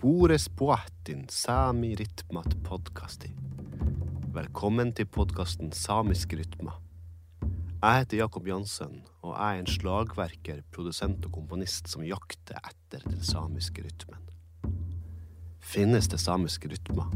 [0.00, 3.28] Bores poatin sami rytmat podkasti.
[4.32, 6.72] Velkommen til podkasten Samisk rytma.
[7.82, 13.04] Jeg heter Jakob Jansen, og jeg er en slagverker, produsent og komponist som jakter etter
[13.04, 14.24] den samiske rytmen.
[15.60, 17.12] Finnes det samiske rytmer?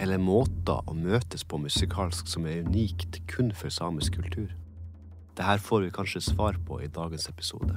[0.00, 4.56] Eller måter å møtes på musikalsk som er unikt kun for samisk kultur?
[5.36, 7.76] Dette får vi kanskje svar på i dagens episode.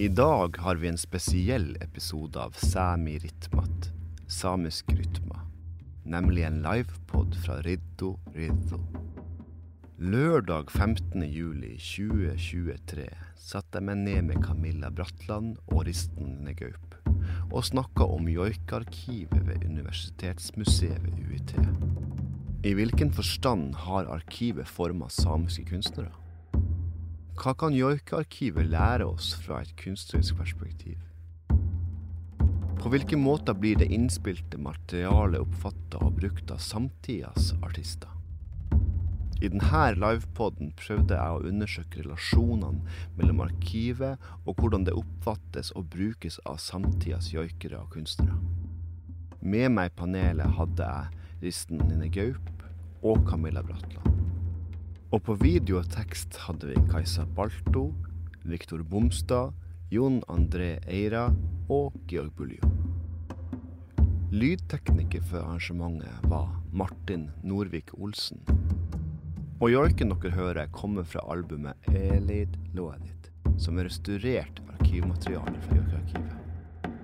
[0.00, 3.90] I dag har vi en spesiell episode av Sami Ritmat,
[4.32, 5.42] samisk rytma.
[6.08, 8.78] Nemlig en livepod fra Riddo Riddo.
[9.98, 11.26] Lørdag 15.
[11.28, 13.04] juli 2023
[13.36, 16.96] satte jeg meg ned med Camilla Bratland og Risten Negaup
[17.50, 21.52] og snakka om joikearkivet ved Universitetsmuseet ved UiT.
[22.64, 26.16] I hvilken forstand har arkivet forma samiske kunstnere?
[27.40, 30.98] Hva kan joikearkivet lære oss fra et kunstnerisk perspektiv?
[32.76, 38.12] På hvilke måter blir det innspilte materialet oppfatta og brukt av samtidas artister?
[39.40, 42.84] I denne livepoden prøvde jeg å undersøke relasjonene
[43.16, 48.36] mellom arkivet og hvordan det oppfattes og brukes av samtidas joikere og kunstnere.
[49.40, 52.52] Med meg i panelet hadde jeg Risten Nine Gaup
[53.00, 54.19] og Camilla Bratland.
[55.10, 57.88] Og på video og tekst hadde vi Kajsa Balto,
[58.46, 59.56] Viktor Bomstad,
[59.90, 61.24] Jon André Eira
[61.66, 62.68] og Georg Buljo.
[64.30, 68.38] Lydtekniker for arrangementet var Martin Norvik Olsen.
[69.58, 76.94] Og joiken dere hører, kommer fra albumet Elid Loedit, som er restaurert arkivmateriale fra Joikearkivet.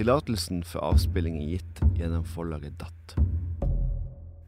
[0.00, 3.18] Tillatelsen for avspilling er gitt gjennom forlaget Datt.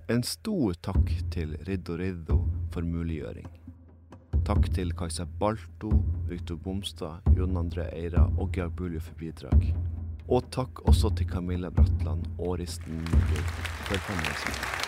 [0.09, 2.41] En stor takk til Riddo Riddo
[2.73, 3.47] for muliggjøring.
[4.43, 5.93] Takk til Kajsa Balto,
[6.29, 9.69] Viktor Bomstad, Jon André Eira og Georg Bulje for bidrag.
[10.29, 13.45] Og takk også til Camilla Bratland og Risten Mugger
[13.87, 14.83] for panelet.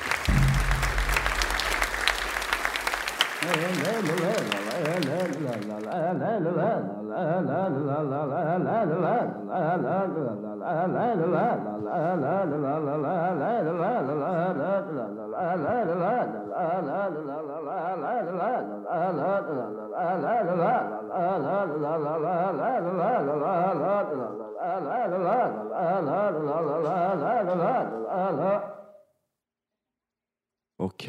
[30.76, 31.06] Ok,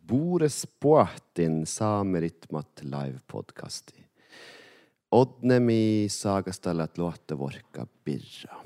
[0.00, 4.04] Bores Boatin Sameritmat live-podkasti.
[5.10, 8.60] Odnemi sagastallat låte vorka birra.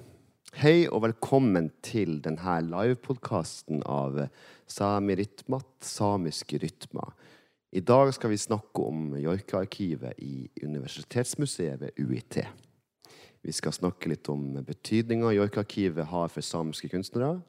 [0.55, 4.21] Hei og velkommen til denne livepodkasten av
[4.71, 7.15] Sami Ritmat, samiske rytmer.
[7.75, 12.37] I dag skal vi snakke om joikearkivet i Universitetsmuseet ved UiT.
[13.43, 17.41] Vi skal snakke litt om betydninga joikearkivet har for samiske kunstnere.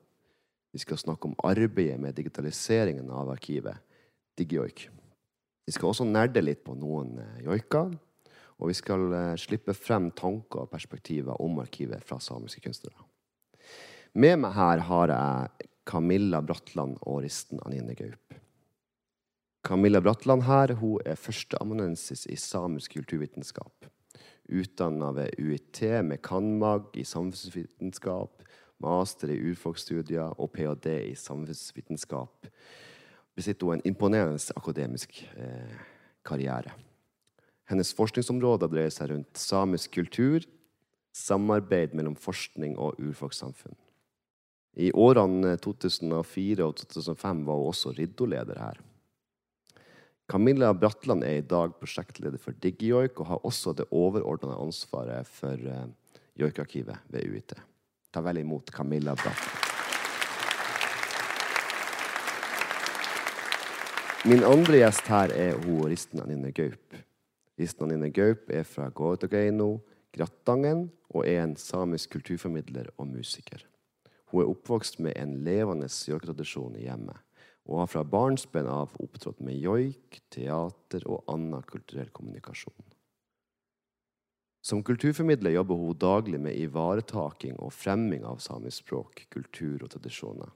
[0.74, 3.78] Vi skal snakke om arbeidet med digitaliseringen av arkivet,
[4.34, 4.88] DigiJoik.
[5.69, 7.94] Vi skal også nerde litt på noen joiker.
[8.57, 12.97] Og vi skal slippe frem tanker og perspektiver om arkivet fra samiske kunstnere.
[14.18, 18.42] Med meg her har jeg Camilla Bratland og Risten Anine Gaup.
[19.65, 23.87] Camilla Bratland her hun er førsteamanuensis i samisk kulturvitenskap.
[24.45, 26.91] Utdanna ved UiT med cand.mag.
[26.93, 28.43] i samfunnsvitenskap,
[28.77, 30.93] master i urfolksstudier og ph.d.
[31.09, 32.45] i samfunnsvitenskap.
[33.35, 35.73] Besitter hun en imponerende akademisk eh,
[36.23, 36.77] karriere.
[37.65, 40.45] Hennes forskningsområder dreier seg rundt samisk kultur,
[41.09, 43.73] samarbeid mellom forskning og urfolkssamfunn.
[44.77, 48.85] I årene 2004 og 2005 var hun også Riddo-leder her.
[50.25, 55.53] Camilla Bratland er i dag prosjektleder for DigiJoik og har også det overordnede ansvaret for
[55.53, 55.86] uh,
[56.40, 57.53] joikarkivet ved UiT.
[58.09, 59.62] Ta vel imot Camilla Bratland.
[64.25, 65.91] Min andre gjest her er hun
[66.24, 66.96] Anine Gaup.
[67.59, 69.78] Risten Anine Gaup er fra Gårdøgeino,
[70.18, 73.62] Grattangen, og er en samisk kulturformidler og musiker.
[74.31, 77.21] Hun er oppvokst med en levende joiketradisjon i hjemmet,
[77.65, 82.91] og har fra barnsben av opptrådt med joik, teater og annen kulturell kommunikasjon.
[84.65, 90.53] Som kulturformidler jobber hun daglig med ivaretaking og fremming av samisk språk, kultur og tradisjoner.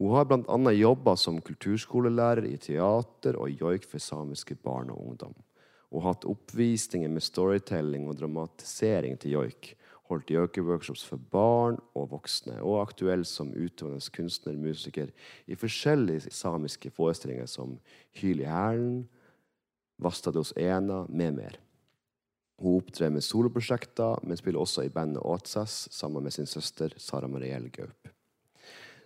[0.00, 0.72] Hun har bl.a.
[0.72, 5.36] jobba som kulturskolelærer i teater og joik for samiske barn og ungdom
[5.94, 9.74] og hatt oppvisninger med storytelling og dramatisering til joik.
[10.10, 15.12] Holdt joikeworkshops for barn og voksne, og aktuell som utøvende kunstner, musiker
[15.48, 17.78] i forskjellige samiske forestillinger som
[18.20, 19.04] Hyl i hælen,
[20.02, 21.60] Vastados ena, med mer.
[22.60, 27.30] Hun opptrer med soloprosjekter, men spiller også i bandet Åtsess sammen med sin søster Sara
[27.30, 28.10] Mariell Gaup.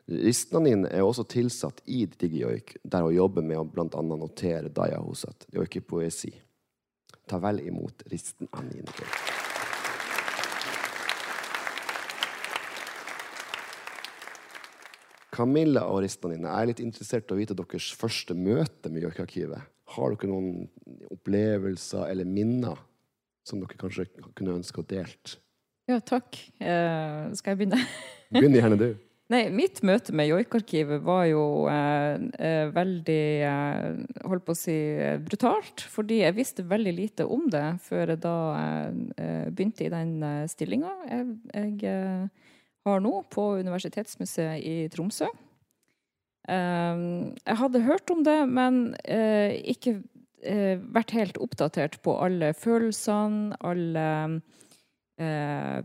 [0.08, 4.02] Ristanin er også tilsatt i DigiJoik, der hun jobber med å bl.a.
[4.02, 6.32] notere Daya Hosat, joikepoesi.
[7.28, 9.36] Ta vel imot Risten Anine Gaup.
[15.38, 19.69] Camilla og Ristanine, jeg er litt interessert i å vite deres første møte med Joikarkivet.
[19.94, 20.67] Har dere noen
[21.14, 22.81] opplevelser eller minner
[23.46, 25.38] som dere kanskje kunne ønske å delt?
[25.88, 26.37] Ja, takk.
[26.61, 27.85] Uh, skal jeg begynne?
[28.35, 28.88] Begynn gjerne du.
[29.32, 32.17] Nei, mitt møte med joikarkivet var jo uh,
[32.75, 34.76] veldig uh, holdt på å si
[35.25, 35.85] brutalt.
[35.93, 38.37] Fordi jeg visste veldig lite om det før jeg da
[39.52, 41.25] begynte i den eh, stillinga jeg,
[41.55, 42.31] jeg
[42.88, 45.29] har nå på Universitetsmuseet i Tromsø.
[46.49, 47.02] Eh,
[47.43, 50.00] jeg hadde hørt om det, men ikke
[50.38, 54.38] vært helt oppdatert på alle følelsene, alle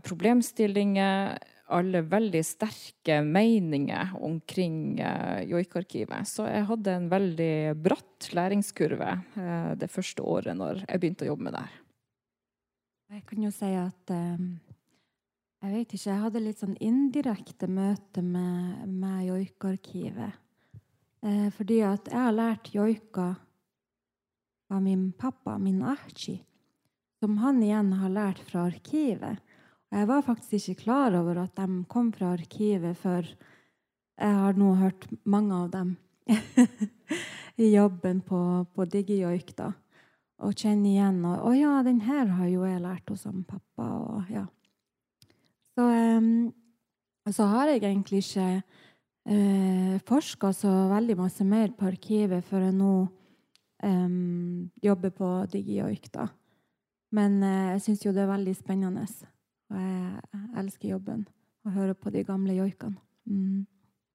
[0.06, 1.34] problemstillinger
[1.74, 5.00] alle veldig sterke meninger omkring
[5.48, 6.28] joikarkivet.
[6.28, 9.16] Så jeg hadde en veldig bratt læringskurve
[9.80, 11.80] det første året når jeg begynte å jobbe med det her.
[13.14, 14.46] Jeg kan jo si at um,
[15.64, 20.40] jeg vet ikke, jeg hadde litt sånn indirekte møte med, med joikearkivet.
[21.24, 23.30] Eh, fordi at jeg har lært joika
[24.68, 26.36] av min pappa, min ahchi,
[27.22, 29.40] som han igjen har lært fra arkivet.
[29.94, 34.74] Jeg var faktisk ikke klar over at de kom fra arkivet, før jeg har nå
[34.76, 35.94] hørt mange av dem
[37.64, 38.40] i jobben på,
[38.74, 39.54] på Digijoik.
[39.56, 39.70] da.
[40.44, 44.28] Og kjenner igjen og 'Å ja, den her har jo jeg lært hos pappa.' Og,
[44.28, 44.44] ja.
[45.74, 46.52] Så, um,
[47.34, 48.48] så har jeg egentlig ikke
[49.30, 52.94] uh, forska så veldig masse mer på arkivet før jeg nå
[53.84, 56.10] um, jobber på DigiOik.
[57.14, 59.06] Men uh, jeg syns jo det er veldig spennende.
[59.72, 61.26] Og jeg elsker jobben
[61.64, 63.00] og hører på de gamle joikene.
[63.24, 63.64] Mm.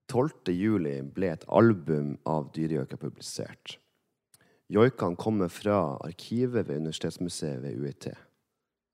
[0.09, 0.53] 12.
[0.57, 3.77] juli ble et album av dyrejoiker publisert.
[4.69, 8.09] Joikene kommer fra arkivet ved Universitetsmuseet ved UiT.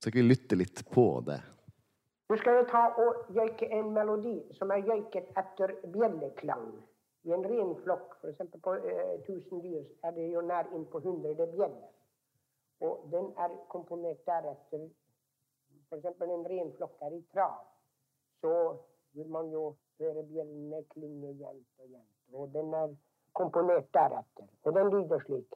[0.04, 1.40] Skal vi lytte litt på det.
[2.30, 6.68] Nå skal jeg ta og joike en melodi som er joiket etter bjelleklang.
[7.25, 8.42] I en ren flokk, f.eks.
[8.63, 11.89] på eh, 1000 dyr, er det jo nær innpå 100 bjeller.
[12.86, 14.88] Og den er komponert deretter
[15.89, 16.22] f.eks.
[16.22, 17.60] en ren flokk er i trav,
[18.42, 18.54] så
[19.18, 19.66] vil man jo
[20.00, 22.16] høre bjellene klinge jevnt og jevnt.
[22.33, 22.95] Og den er
[23.38, 24.50] komponert deretter.
[24.63, 25.56] Og den lyder slik.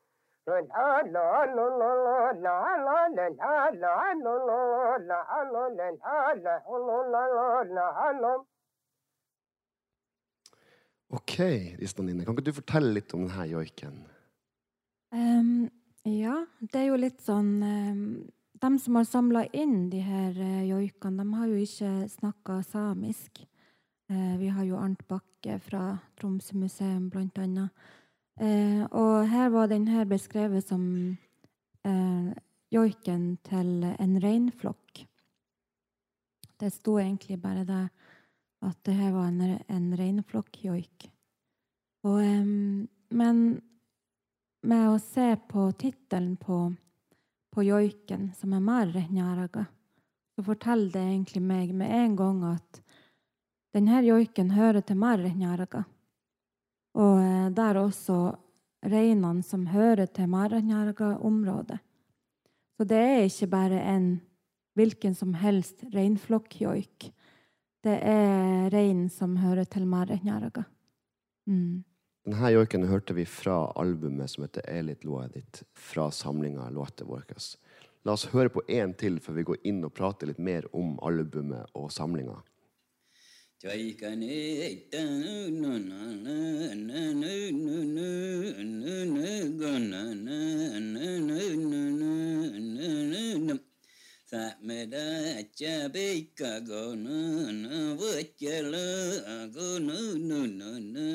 [11.11, 11.37] Ok,
[11.83, 13.97] Istanine, kan ikke du fortelle litt om denne joiken?
[15.11, 15.67] Um,
[16.07, 16.37] ja,
[16.71, 18.03] det er jo litt sånn um,
[18.63, 23.43] De som har samla inn de her uh, joikene, de har jo ikke snakka samisk.
[24.07, 27.75] Uh, vi har jo Arnt Bakke fra Tromsø museum, blant annet.
[28.39, 31.17] Uh, og her var den her beskrevet som
[32.71, 35.01] joiken til en reinflokk.
[36.61, 37.81] Det sto egentlig bare det
[38.61, 41.07] at det her var en, en reinflokkjoik.
[42.05, 42.45] Eh,
[43.11, 43.41] men
[44.61, 46.63] med å se på tittelen på,
[47.51, 49.65] på joiken, som er Marrenjaraga,
[50.35, 52.83] så forteller det egentlig meg med en gang at
[53.73, 55.83] denne joiken hører til Marrenjaraga.
[56.97, 58.17] Og det der også
[58.81, 61.79] reinene som hører til Maranjarga-området.
[62.77, 64.11] Så det er ikke bare en
[64.75, 67.11] hvilken som helst reinflokkjoik.
[67.81, 70.63] Det er reinen som hører til Maranjarga.
[71.49, 71.83] Mm.
[72.25, 77.23] Denne joiken hørte vi fra albumet som heter 'Elit Loedit', fra samlinga låter våre.
[78.05, 80.99] La oss høre på én til før vi går inn og prater litt mer om
[81.01, 82.41] albumet og samlinga.
[94.91, 98.85] da cha bi ka go nu nu vua cha lu
[99.55, 101.05] go nu nu nu nu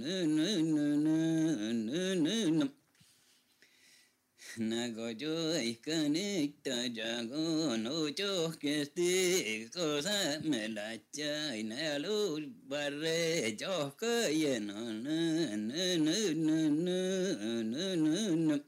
[0.00, 2.77] nu nu nu nu nu nu
[4.58, 14.74] Nagoyo ikanita jago nocho kesti cosa me la chaina lul barre yo que lleno
[15.04, 15.16] no
[15.54, 18.58] no no no no no no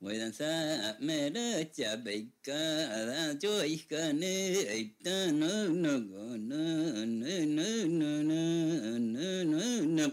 [0.00, 5.26] Với đàn xa mẹ đã chả bị ca ra cho ít ca nê ấy ta
[5.32, 10.08] nơ nơ gò nơ nơ nơ nơ nơ nơ nơ nơ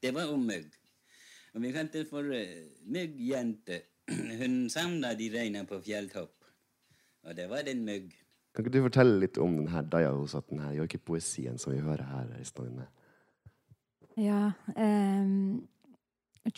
[0.00, 0.64] Tế bá ôm mực
[1.54, 3.80] Og vi kalte det for uh, myggjente.
[4.40, 6.34] Hun samla de reina på fjelltopp.
[7.24, 8.10] Og det var den mygg.
[8.54, 12.04] Kan ikke du fortelle litt om denne Dayahosaten her den her poesien som vi hører
[12.06, 12.86] her i Stovne?
[14.20, 14.52] Ja.
[14.76, 15.64] Um.
[16.44, 16.52] Og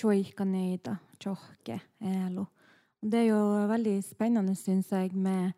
[3.12, 5.53] Det er jo veldig spennende, syns jeg, med,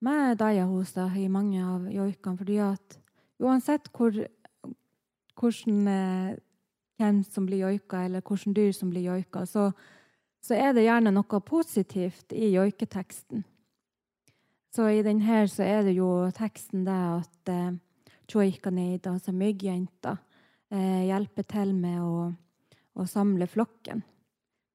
[0.00, 2.38] med dajahosa i mange av joikene.
[2.38, 2.98] Fordi at
[3.38, 4.16] uansett hvor,
[5.36, 6.38] hvordan eh,
[6.96, 9.70] hvem som blir joika, eller hvilke dyr som blir joika, så,
[10.42, 13.44] så er det gjerne noe positivt i joiketeksten.
[14.76, 17.76] Så i denne så er det jo teksten det at eh,
[18.28, 20.16] tjoikaneida, altså myggjenta,
[20.72, 22.26] eh, hjelper til med å,
[22.96, 24.02] å samle flokken.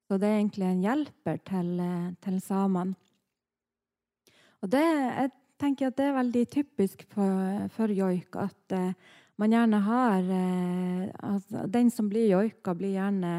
[0.08, 2.98] Så det er egentlig en hjelper til, eh, til samene.
[4.62, 8.92] Og det, jeg tenker at det er veldig typisk for, for joik at eh,
[9.40, 10.28] man gjerne har
[11.18, 13.32] altså, Den som blir joika, blir gjerne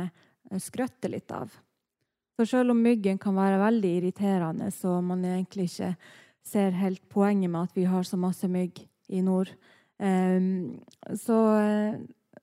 [0.52, 1.54] eh, skrøttet litt av.
[2.36, 5.94] Så selv om myggen kan være veldig irriterende, så man egentlig ikke
[6.44, 8.82] ser helt poenget med at vi har så masse mygg
[9.14, 9.52] i nord,
[10.02, 10.42] eh,
[11.20, 11.40] så,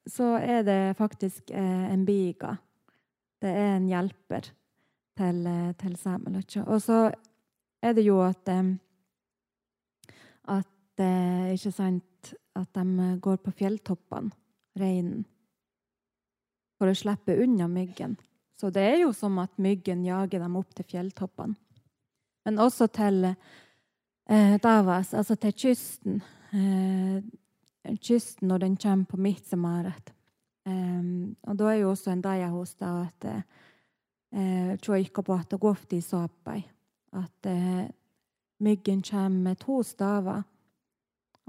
[0.07, 2.55] så er det faktisk eh, en biga.
[3.41, 4.53] Det er en hjelper
[5.19, 5.43] til,
[5.81, 6.67] til sameløkja.
[6.69, 7.09] Og så
[7.83, 8.49] er det jo at
[10.51, 11.03] at
[11.55, 12.05] ikke sant,
[12.59, 14.33] at de går på fjelltoppene,
[14.81, 15.25] reinen,
[16.81, 18.17] for å slippe unna myggen.
[18.61, 21.57] Så det er jo som at myggen jager dem opp til fjelltoppene.
[22.45, 26.21] Men også til eh, Davas, altså til kysten.
[26.53, 27.21] Eh,
[28.01, 30.13] kysten når den kommer på Midtsemaret.
[30.69, 31.03] Eh,
[31.49, 35.61] og da er jo også en daja hos da at eh, Tjoika på at det
[35.61, 36.61] går ofte i såpai.
[37.17, 37.89] At eh,
[38.61, 40.45] myggen kommer med to staver,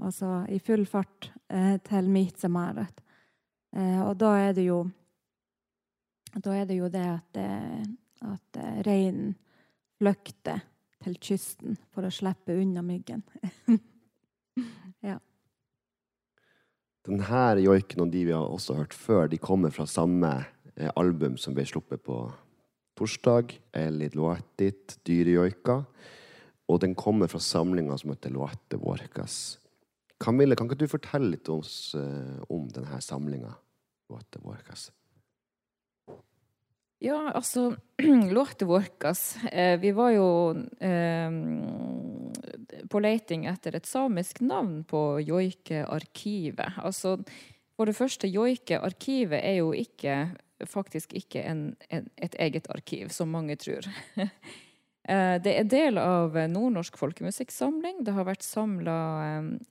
[0.02, 3.02] altså i full fart, eh, til Midtsemaret.
[3.76, 4.82] Eh, og da er det jo
[6.32, 7.82] da er det jo det at, eh,
[8.24, 9.34] at eh, reinen
[10.00, 10.62] flykter
[11.02, 13.22] til kysten for å slippe unna myggen.
[15.08, 15.18] ja.
[17.04, 20.30] Den her joiken og de vi har også hørt før, de kommer fra samme
[20.76, 22.24] eh, album som ble sluppet på
[22.96, 25.82] torsdag, Elid Loatit, Dyrejoika.
[26.72, 29.58] Og den kommer fra samlinga som heter Luate Vorkas.
[30.22, 33.54] Camille, kan ikke du fortelle litt oss eh, om denne samlinga?
[37.02, 37.72] Ja, altså
[38.36, 40.26] Låte Vorkas eh, Vi var jo
[40.78, 41.38] eh,
[42.90, 46.78] på leiting etter et samisk navn på joikearkivet.
[46.78, 47.16] Altså,
[47.74, 50.16] for det første, joikearkivet er jo ikke
[50.68, 53.88] faktisk ikke en, en, et eget arkiv, som mange tror.
[55.02, 58.04] Eh, det er del av Nordnorsk folkemusikksamling.
[58.06, 58.98] Det har vært samla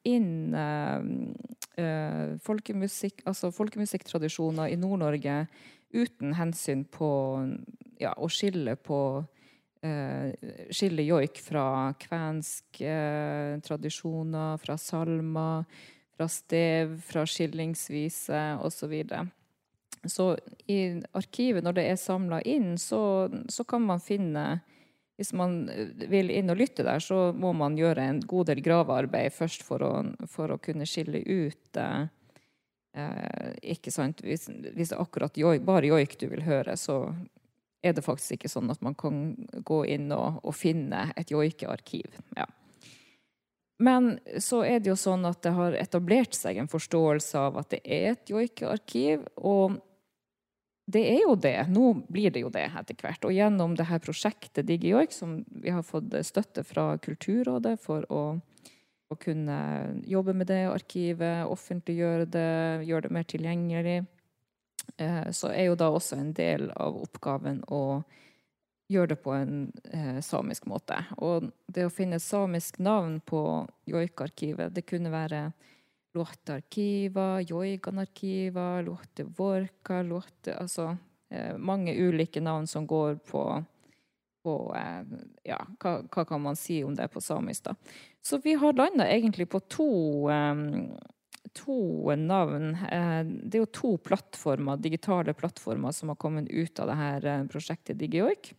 [0.07, 5.45] inn eh, folkemusikk, altså folkemusikktradisjoner i Nord-Norge
[5.91, 7.11] uten hensyn på
[7.99, 8.99] ja, å skille på
[9.85, 10.31] eh,
[10.71, 15.63] Skille joik fra kvensk eh, tradisjoner, fra salmer,
[16.15, 18.93] fra stev, fra skillingsvise osv.
[19.07, 19.23] Så,
[20.11, 20.27] så
[20.67, 20.81] i
[21.17, 24.61] arkivet, når det er samla inn, så, så kan man finne
[25.19, 25.65] hvis man
[26.09, 29.83] vil inn og lytte der, så må man gjøre en god del gravearbeid først for
[29.85, 29.91] å,
[30.31, 32.07] for å kunne skille ut eh,
[32.97, 34.23] eh, Ikke sant?
[34.25, 37.03] Hvis, hvis det er akkurat joik, bare joik du vil høre, så
[37.81, 39.21] er det faktisk ikke sånn at man kan
[39.65, 42.17] gå inn og, og finne et joikearkiv.
[42.37, 42.47] Ja.
[43.81, 47.71] Men så er det jo sånn at det har etablert seg en forståelse av at
[47.73, 49.23] det er et joikearkiv.
[49.41, 49.79] Og
[50.89, 51.67] det er jo det.
[51.69, 53.25] Nå blir det jo det etter hvert.
[53.27, 58.23] Og gjennom det her prosjektet DigiJoik, som vi har fått støtte fra Kulturrådet for å,
[59.11, 59.59] å kunne
[60.09, 62.49] jobbe med det arkivet, offentliggjøre det,
[62.89, 63.99] gjøre det mer tilgjengelig,
[64.97, 68.01] eh, så er jo da også en del av oppgaven å
[68.91, 69.57] gjøre det på en
[69.93, 70.97] eh, samisk måte.
[71.23, 73.43] Og det å finne samisk navn på
[73.87, 75.51] joikarkivet, det kunne være
[76.13, 80.55] Luotearkiva, joiganarkiver, låtevorka, låte...
[80.55, 80.97] Altså
[81.29, 83.45] eh, mange ulike navn som går på,
[84.43, 85.15] på eh,
[85.53, 87.75] Ja, hva, hva, kan man si om det på samisk, da?
[88.21, 89.91] Så vi har landa egentlig på to,
[90.29, 90.55] eh,
[91.57, 92.73] to navn.
[92.75, 97.25] Eh, det er jo to plattformer, digitale plattformer som har kommet ut av det her
[97.25, 98.53] eh, prosjektet DigiOik.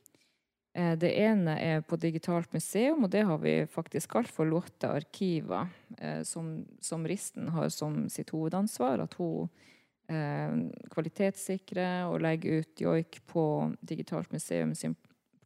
[0.74, 4.88] Eh, Det ene er på Digitalt museum, og det har vi faktisk kalt for Lotte
[4.88, 5.66] Arkiva,
[5.98, 9.04] eh, som, som Risten har som sitt hovedansvar.
[9.04, 9.50] At hun
[10.08, 13.44] eh, kvalitetssikrer og legger ut joik på
[13.80, 14.96] Digitalt museum sin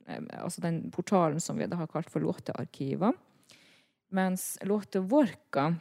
[0.06, 3.12] eh, Altså den portalen som vi da har kalt for Lotte Arkiva.
[4.14, 5.72] Mens Lotte Vorka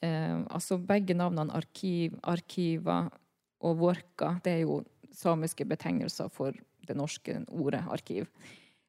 [0.00, 3.08] eh, Altså begge navnene arkiv, Arkiva
[3.62, 4.82] og Vorka, det er jo
[5.14, 6.54] samiske betegnelser for
[6.86, 8.28] det norske ordet arkiv.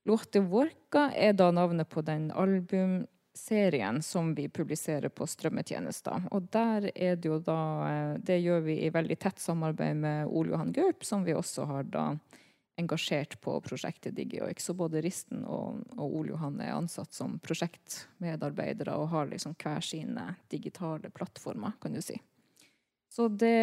[0.06, 6.28] Låte Vorka er da navnet på den albumserien som vi publiserer på strømmetjenester.
[6.36, 10.28] Og der er det jo da eh, Det gjør vi i veldig tett samarbeid med
[10.28, 12.08] Ole Johan Gaup, som vi også har da
[12.76, 14.60] engasjert på prosjektet DigiOik.
[14.60, 19.84] Så både Risten og, og Ole Johan er ansatt som prosjektmedarbeidere og har liksom hver
[19.86, 22.18] sine digitale plattformer, kan du si.
[23.14, 23.58] Så det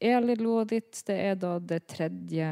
[0.00, 2.46] Eli Luodit, det er da det tredje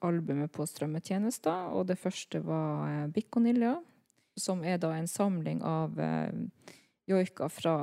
[0.00, 3.74] albumet på strømmetjenester, og det første var eh, Bikonilja,
[4.40, 6.00] som er da en samling av
[7.06, 7.76] joiker fra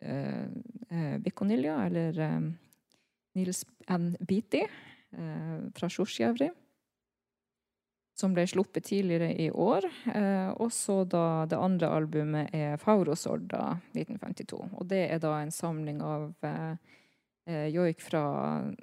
[0.00, 0.46] eh,
[0.90, 2.40] eh, Bikonilja, eller eh,
[3.36, 4.12] Nils N.
[4.20, 6.50] Biti, eh, fra Sjosjjevri,
[8.16, 9.84] som ble sluppet tidligere i år.
[10.14, 15.52] Eh, og så da det andre albumet er Faurosorda 1952, og det er da en
[15.52, 16.94] samling av eh,
[17.46, 18.24] eh, joik fra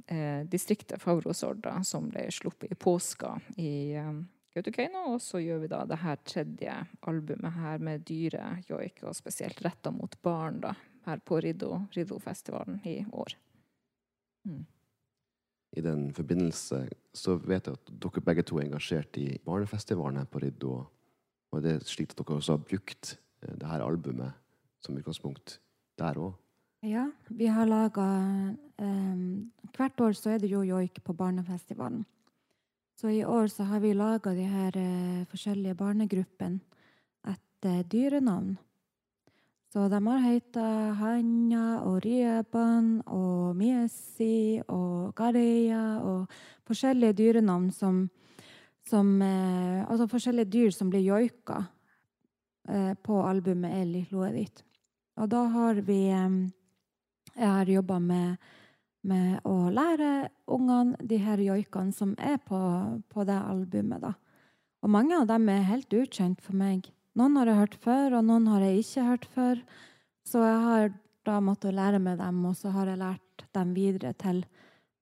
[0.08, 4.14] eh, distriktet Favrosorda, som ble sluppet i påska i eh,
[4.54, 5.06] Kautokeino.
[5.14, 6.76] Og så gjør vi da det her tredje
[7.10, 10.76] albumet her med dyre joik, og spesielt retta mot barn, da,
[11.08, 13.36] her på Riddo, Riddo-festivalen i år.
[14.48, 14.64] Mm.
[15.74, 16.84] I den forbindelse
[17.18, 20.76] så vet jeg at dere begge to er engasjert i barnefestivalen her på Riddo.
[21.54, 24.38] Og det er slik at dere også har brukt det her albumet
[24.84, 25.58] som utgangspunkt
[26.00, 26.36] der òg.
[26.84, 28.06] Ja, vi har laga
[29.74, 32.02] Hvert år så er det jo joik på barnefestivalen.
[33.00, 36.60] Så i år så har vi laga de her uh, forskjellige barnegruppene
[37.32, 38.58] etter dyrenavn.
[39.74, 40.66] Så de har heita
[41.00, 46.28] Hanja og Rieban og Miesi og Gareia og
[46.68, 48.10] forskjellige dyrenavn som,
[48.86, 51.64] som uh, Altså forskjellige dyr som blir joika
[52.68, 54.06] eh, på albumet Eli
[54.36, 54.64] ditt.
[55.18, 56.30] Og da har vi eh,
[57.34, 58.36] Jeg har jobba med,
[59.02, 62.60] med å lære ungene de her joikene som er på,
[63.10, 64.14] på det albumet, da.
[64.84, 66.90] Og mange av dem er helt ukjent for meg.
[67.16, 69.62] Noen har jeg hørt før, og noen har jeg ikke hørt før.
[70.28, 70.92] Så jeg har
[71.24, 74.44] da måttet lære med dem, og så har jeg lært dem videre til,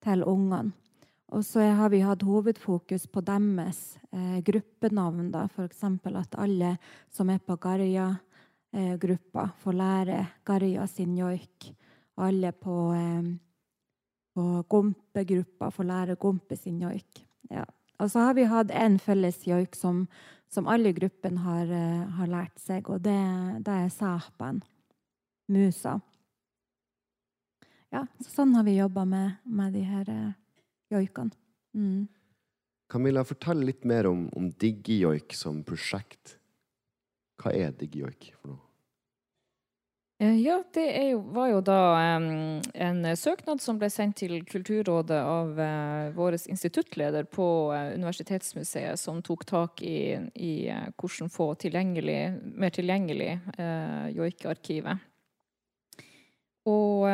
[0.04, 0.72] til ungene.
[1.32, 5.46] Og så har vi hatt hovedfokus på deres eh, gruppenavn, da.
[5.64, 6.74] Eksempel at alle
[7.10, 11.72] som er på Garja-gruppa, får lære Garja sin joik.
[12.22, 13.32] Alle på, eh,
[14.34, 17.24] på Gompe-gruppa får lære Gompe sin joik.
[17.50, 17.64] Ja.
[17.98, 20.06] Og så har vi hatt en felles joik som,
[20.50, 23.18] som alle i gruppen har, eh, har lært seg, og det,
[23.66, 24.62] det er sapen.
[25.52, 25.98] Musa.
[27.92, 30.34] Ja, så sånn har vi jobba med, med de her eh,
[30.94, 31.36] joikene.
[31.76, 32.08] Mm.
[32.92, 36.36] Camilla, fortell litt mer om, om DigiJoik som prosjekt.
[37.40, 38.71] Hva er DigiJoik for noe?
[40.22, 41.78] Eh, Ja, det jo, var jo da
[42.16, 49.00] um, en søknad som ble sendt til Kulturrådet av uh, vår instituttleder på uh, Universitetsmuseet,
[49.02, 52.20] som tok tak i, i uh, hvordan få tilgjengelig,
[52.54, 55.08] mer tilgjengelig uh, joikearkivet.
[56.70, 57.08] Og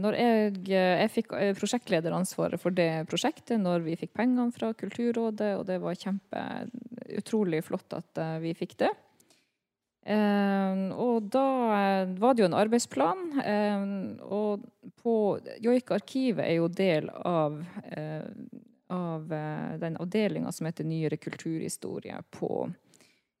[0.00, 5.66] når jeg, jeg fikk prosjektlederansvaret for det prosjektet når vi fikk pengene fra Kulturrådet, og
[5.68, 6.44] det var kjempe
[7.18, 8.88] utrolig flott at vi fikk det.
[10.06, 13.86] Eh, og da eh, var det jo en arbeidsplan, eh,
[14.22, 14.62] og
[15.02, 15.14] på
[15.64, 17.58] Joik-arkivet er jo del av,
[17.90, 18.28] eh,
[18.94, 22.68] av eh, den avdelinga som heter Nyere kulturhistorie på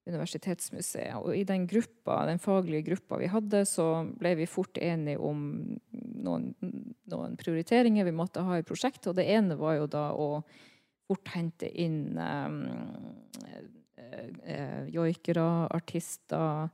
[0.06, 1.14] Universitetsmuseet.
[1.18, 5.40] Og i den gruppa, den faglige gruppa vi hadde, så ble vi fort enige om
[6.26, 6.52] noen,
[7.10, 9.10] noen prioriteringer vi måtte ha i prosjektet.
[9.10, 10.28] Og det ene var jo da å
[11.06, 12.60] fort hente inn um,
[14.92, 16.68] joikere, artister,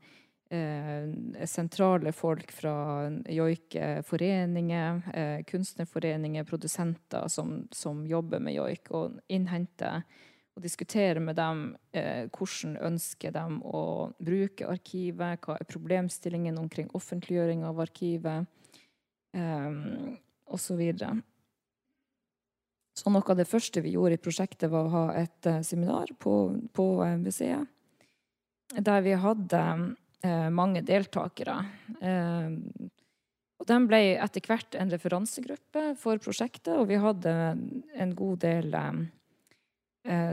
[0.53, 10.03] eh, sentrale folk fra joikeforeninger, eh, kunstnerforeninger, produsenter som, som jobber med joik, og innhente
[10.53, 11.65] og diskutere med dem
[11.97, 13.85] eh, hvordan ønsker de å
[14.21, 18.45] bruke arkivet, hva er problemstillingen omkring offentliggjøring av arkivet,
[19.33, 19.71] eh,
[20.53, 20.83] osv.
[22.93, 26.13] Så noe av det første vi gjorde i prosjektet, var å ha et eh, seminar
[26.21, 26.35] på,
[26.77, 27.65] på eh, museet,
[28.77, 29.63] der vi hadde
[30.25, 31.57] eh, mange deltakere.
[32.01, 32.53] Eh,
[33.63, 37.33] og de ble etter hvert en referansegruppe for prosjektet, og vi hadde
[38.03, 38.75] en god del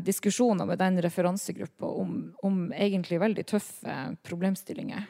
[0.01, 5.05] diskusjoner med den referansegruppa om, om egentlig veldig tøffe problemstillinger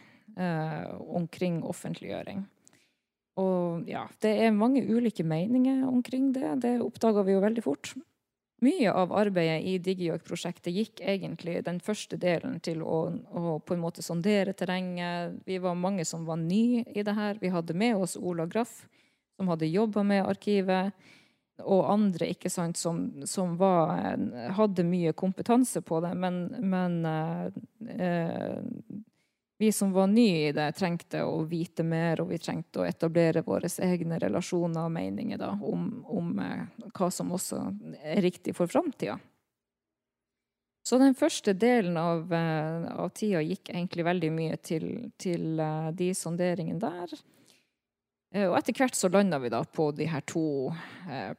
[1.16, 2.44] omkring offentliggjøring.
[3.40, 6.60] Og ja, det er mange ulike meninger omkring det.
[6.66, 7.94] Det oppdaga vi jo veldig fort.
[8.60, 13.84] Mye av arbeidet i DigiJork-prosjektet gikk egentlig den første delen til å, å, på en
[13.84, 15.38] måte sondere terrenget.
[15.48, 17.40] Vi var mange som var nye i det her.
[17.40, 18.82] Vi hadde med oss Ola Graff,
[19.40, 20.92] som hadde jobba med arkivet
[21.60, 24.16] og andre ikke sant, som, som var,
[24.56, 26.14] hadde mye kompetanse på det.
[26.20, 28.60] Men, men eh,
[29.60, 33.42] vi som var nye i det, trengte å vite mer, og vi trengte å etablere
[33.44, 36.62] våre egne relasjoner og meninger da, om, om eh,
[36.96, 37.60] hva som også
[38.00, 39.18] er riktig for framtida.
[40.88, 44.88] Så den første delen av, eh, av, tida gikk egentlig veldig mye til,
[45.20, 47.20] til eh, de sonderingene der.
[48.46, 50.70] Og etter hvert så landa vi da på de her to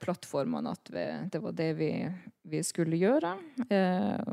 [0.03, 0.89] plattformene, at
[1.31, 1.93] det var det vi,
[2.51, 3.31] vi skulle gjøre.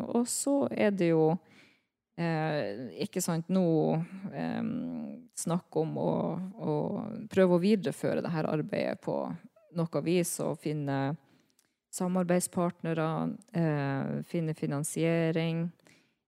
[0.10, 1.36] Og så er det jo
[2.17, 3.67] eh, ikke sant nå
[4.34, 4.63] eh,
[5.38, 6.12] snakk om å,
[6.58, 6.75] å,
[7.32, 9.19] prøve å videreføre dette arbeidet på
[9.77, 11.15] noe vis og finne
[11.93, 13.10] samarbeidspartnere,
[13.58, 15.67] eh, finne finansiering.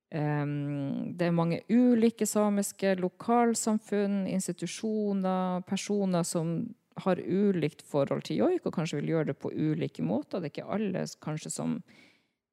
[0.10, 6.56] Det er mange ulike samiske lokalsamfunn, institusjoner, personer som
[7.04, 10.42] har ulikt forhold til joik, og kanskje vil gjøre det på ulike måter.
[10.42, 11.78] Det er ikke alle kanskje som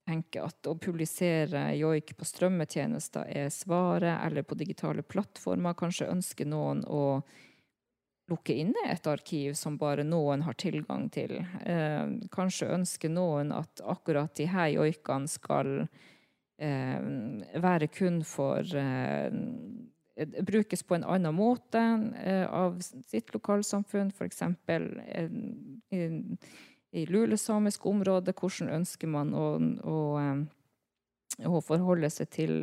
[0.07, 5.77] tenker at å publisere joik på strømmetjenester er svaret, eller på digitale plattformer.
[5.79, 7.21] Kanskje ønsker noen å
[8.31, 11.37] lukke inne et arkiv som bare noen har tilgang til.
[12.35, 15.87] Kanskje ønsker noen at akkurat de her joikene skal
[16.59, 17.01] Eh,
[17.61, 19.33] være kun for eh,
[20.49, 21.83] brukes på en annen måte
[22.17, 24.41] eh, av sitt lokalsamfunn, f.eks.
[25.93, 26.01] i,
[26.93, 28.35] i lulesamisk område.
[28.37, 29.47] Hvordan ønsker man å,
[29.87, 29.99] å,
[31.51, 32.55] å forholde seg til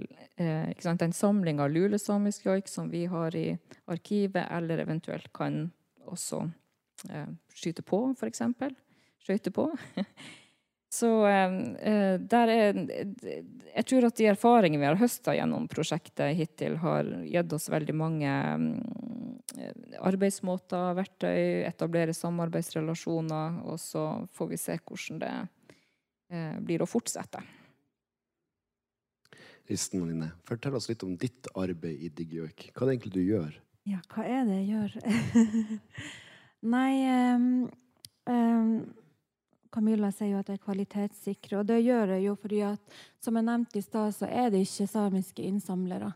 [0.82, 3.50] sant, en samling av lulesamisk joik som vi har i
[3.92, 5.66] arkivet, eller eventuelt kan
[6.06, 6.46] også
[7.54, 8.42] skyte på, f.eks.
[9.24, 9.70] Skøyte på.
[10.94, 12.80] Så eh, der er
[13.74, 17.96] Jeg tror at de erfaringene vi har høsta gjennom prosjektet hittil, har gitt oss veldig
[17.98, 24.06] mange eh, arbeidsmåter, verktøy, etablere samarbeidsrelasjoner, og så
[24.38, 25.34] får vi se hvordan det
[26.30, 27.42] eh, blir å fortsette.
[29.72, 32.70] Listen Line, fortell oss litt om ditt arbeid i DigiØk.
[32.76, 33.62] Hva er det egentlig du gjør?
[33.90, 34.98] Ja, hva er det jeg gjør?
[36.76, 36.92] Nei
[37.34, 37.48] um,
[38.30, 38.76] um
[39.74, 43.40] Camilla sier jo at det er kvalitetssikre, og det gjør jeg jo fordi at som
[43.40, 46.14] jeg nevnte i stad, så er det ikke samiske innsamlere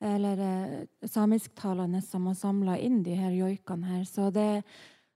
[0.00, 4.04] eller eh, samisktalende som har samla inn de her joikene her.
[4.04, 4.62] Så det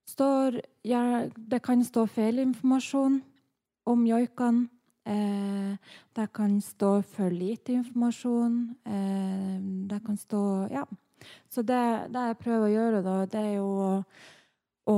[0.09, 3.21] står ja, Det kan stå feilinformasjon
[3.87, 4.69] om joikene.
[5.05, 5.77] Eh,
[6.17, 8.59] det kan stå for lite informasjon.
[8.85, 9.57] Eh,
[9.91, 10.87] det kan stå Ja.
[11.51, 13.89] Så det, det jeg prøver å gjøre, da, det er jo å,
[14.89, 14.95] å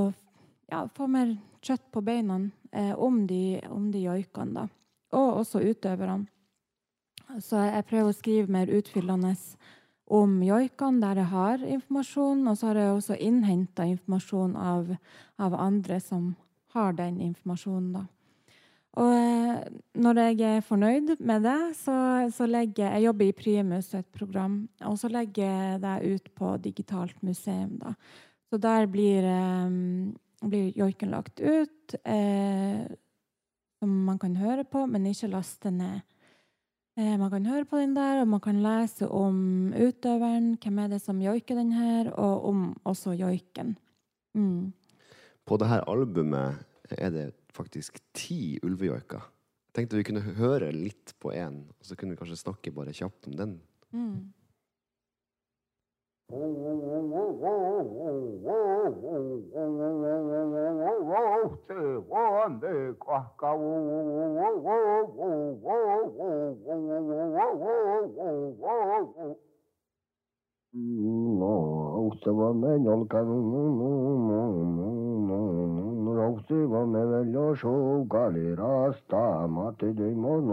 [0.70, 2.38] ja, få mer kjøtt på beina
[2.72, 4.68] eh, om de, om de joikene.
[5.12, 6.26] Og også utøverne.
[7.40, 9.32] Så jeg prøver å skrive mer utfyllende
[10.12, 12.46] om joikene, der jeg har informasjon.
[12.48, 14.90] Og så har jeg også innhenta informasjon av,
[15.40, 16.34] av, andre som
[16.76, 18.08] har den informasjonen, da.
[19.00, 19.60] Og eh,
[20.04, 21.94] når jeg er fornøyd med det, så,
[22.28, 26.28] så legger jeg Jeg jobber i Primus, et program, og så legger jeg det ut
[26.36, 27.94] på digitalt museum, da.
[28.52, 30.12] Så der blir um,
[30.50, 32.86] blir joiken lagt ut, eh,
[33.78, 36.02] som man kan høre på, men ikke laste ned.
[36.98, 40.92] Eh, man kan høre på den der, og man kan lese om utøveren, hvem er
[40.92, 43.76] det som joiker den her, og om også joiken.
[44.36, 44.72] Mm.
[45.48, 46.60] På dette albumet
[46.92, 49.24] er det faktisk ti ulvejoiker.
[49.72, 52.92] Jeg tenkte vi kunne høre litt på én, og så kunne vi kanskje snakke bare
[52.92, 53.54] kjapt om den.
[53.92, 54.32] Mm.
[62.10, 63.48] Wande kwaka
[70.74, 73.18] No, ustawa meniolka.
[76.22, 80.46] Ρόχτυπον ευελιώσου καλυρά στα μάτι του ημών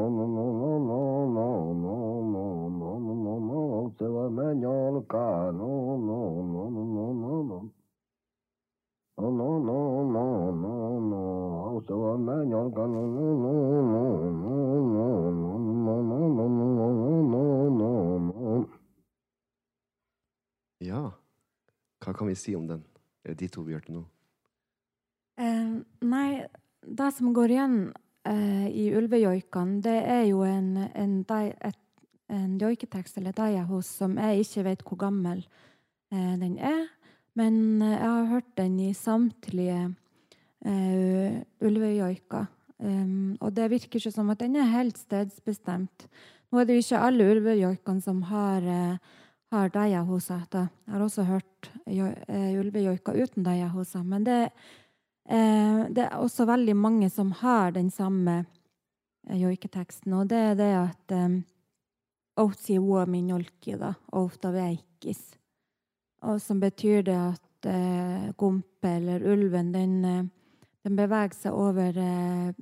[3.97, 6.10] Ρόχτυπαμένιον κανόν
[11.73, 13.19] Ρόχτυπαμένιον κανόν
[20.82, 21.01] Ja,
[21.99, 22.86] hva kan vi si om den?
[23.23, 24.03] Er det de to vi hørte nå?
[25.39, 26.30] Eh, nei,
[26.84, 27.78] det som går igjen
[28.28, 31.80] eh, i ulvejoikene, det er jo en, en, et,
[32.30, 35.43] en joiketekst, eller daiahos, som jeg ikke vet hvor gammel
[36.12, 36.88] eh, den er.
[37.39, 39.93] Men jeg har hørt den i samtlige
[40.65, 42.49] eh, ulvejoiker.
[42.80, 46.06] Um, og det virker ikke som at den er helt stedsbestemt.
[46.49, 50.45] Nå er det jo ikke alle ulvejoikene som har, uh, har deia hos seg.
[50.56, 54.04] Jeg har også hørt jo- eh, ulvejoiker uten daiahoser.
[54.04, 54.52] Men det,
[55.29, 58.39] det er også veldig mange som har den samme
[59.27, 61.39] eh, joiketeksten, og det er det at um,
[62.39, 63.91] Outsi uomi nolki, da.
[64.15, 65.21] Outa veikis.
[66.23, 70.23] Og som betyr det at eh, gompe, eller ulven, den, eh,
[70.87, 72.53] den beveger seg over eh,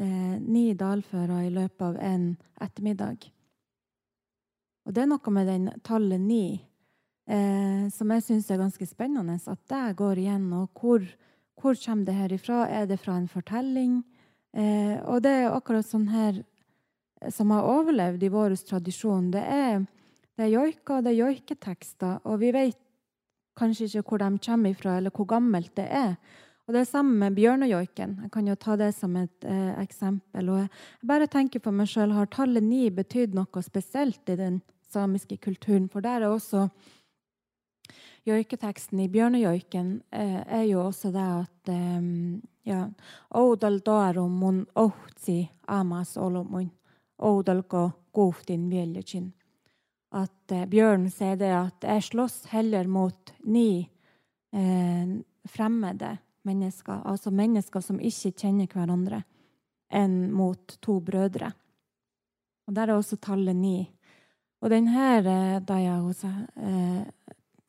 [0.00, 2.26] eh, ni dalfører i løpet av en
[2.60, 3.24] ettermiddag.
[4.84, 6.44] Og det er noe med den tallet ni
[7.24, 9.38] eh, som jeg syns er ganske spennende.
[9.40, 10.50] At det går igjen.
[10.52, 11.04] Og hvor,
[11.60, 12.64] hvor kommer det her ifra?
[12.68, 14.02] Er det fra en fortelling?
[14.54, 19.30] Eh, og det er akkurat sånn her eh, som har overlevd i vår tradisjon.
[19.34, 19.84] Det er,
[20.36, 22.80] det er joika, det er joiketekster, og vi vet
[23.58, 26.16] kanskje ikke hvor de kommer ifra, eller hvor gammelt det er.
[26.64, 28.16] Og det er samme med bjørnejoiken.
[28.24, 30.48] Jeg kan jo ta det som et eh, eksempel.
[30.48, 34.62] Og jeg bare tenker for meg sjøl, har tallet ni betydd noe spesielt i den
[34.94, 35.90] samiske kulturen?
[35.92, 36.68] For der er også
[38.24, 42.06] joiketeksten i bjørnejoiken eh, er jo også det at eh,
[42.68, 42.80] ja,
[43.36, 46.70] Odal doarum mun ohtsi amas olomun.
[47.18, 49.32] Odal go goftin vieljechin.
[50.14, 53.88] At eh, bjørnen sier det at jeg slåss heller mot ni
[55.50, 56.12] fremmede
[56.46, 59.18] mennesker, altså mennesker som ikke kjenner hverandre,
[59.90, 61.48] enn mot to brødre.
[62.68, 63.80] Og der er også tallet ni.
[64.62, 65.26] Og den her,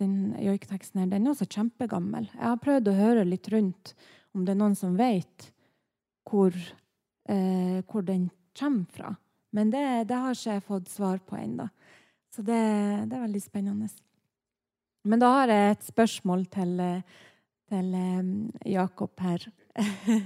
[0.01, 2.27] den joiketeksten her, den er også kjempegammel.
[2.33, 3.93] Jeg har prøvd å høre litt rundt
[4.35, 5.49] om det er noen som vet
[6.27, 6.55] hvor,
[7.29, 9.13] eh, hvor den kommer fra.
[9.55, 11.69] Men det, det har ikke jeg fått svar på ennå.
[12.33, 12.59] Så det,
[13.07, 13.87] det er veldig spennende.
[15.07, 16.73] Men da har jeg et spørsmål til,
[17.71, 18.31] til eh,
[18.73, 19.45] Jakob her.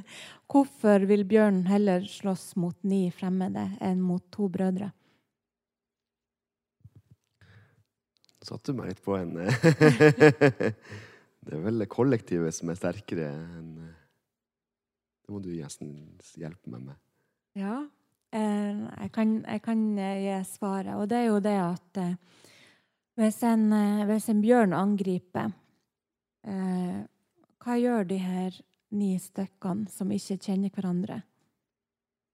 [0.50, 4.90] Hvorfor vil bjørnen heller slåss mot ni fremmede enn mot to brødre?
[8.40, 9.56] Satte du meg litt på en eh,
[11.40, 13.96] Det er vel kollektivet som er sterkere enn eh,
[15.26, 15.96] Det må du nesten
[16.40, 17.00] hjelpe meg med.
[17.60, 17.82] Ja,
[18.32, 20.96] eh, jeg, kan, jeg kan gi svaret.
[20.96, 22.00] Og det er jo det at
[23.20, 23.68] hvis, en,
[24.08, 25.52] hvis en bjørn angriper,
[27.60, 28.56] hva gjør de her
[28.96, 31.20] ni stykkene som ikke kjenner hverandre?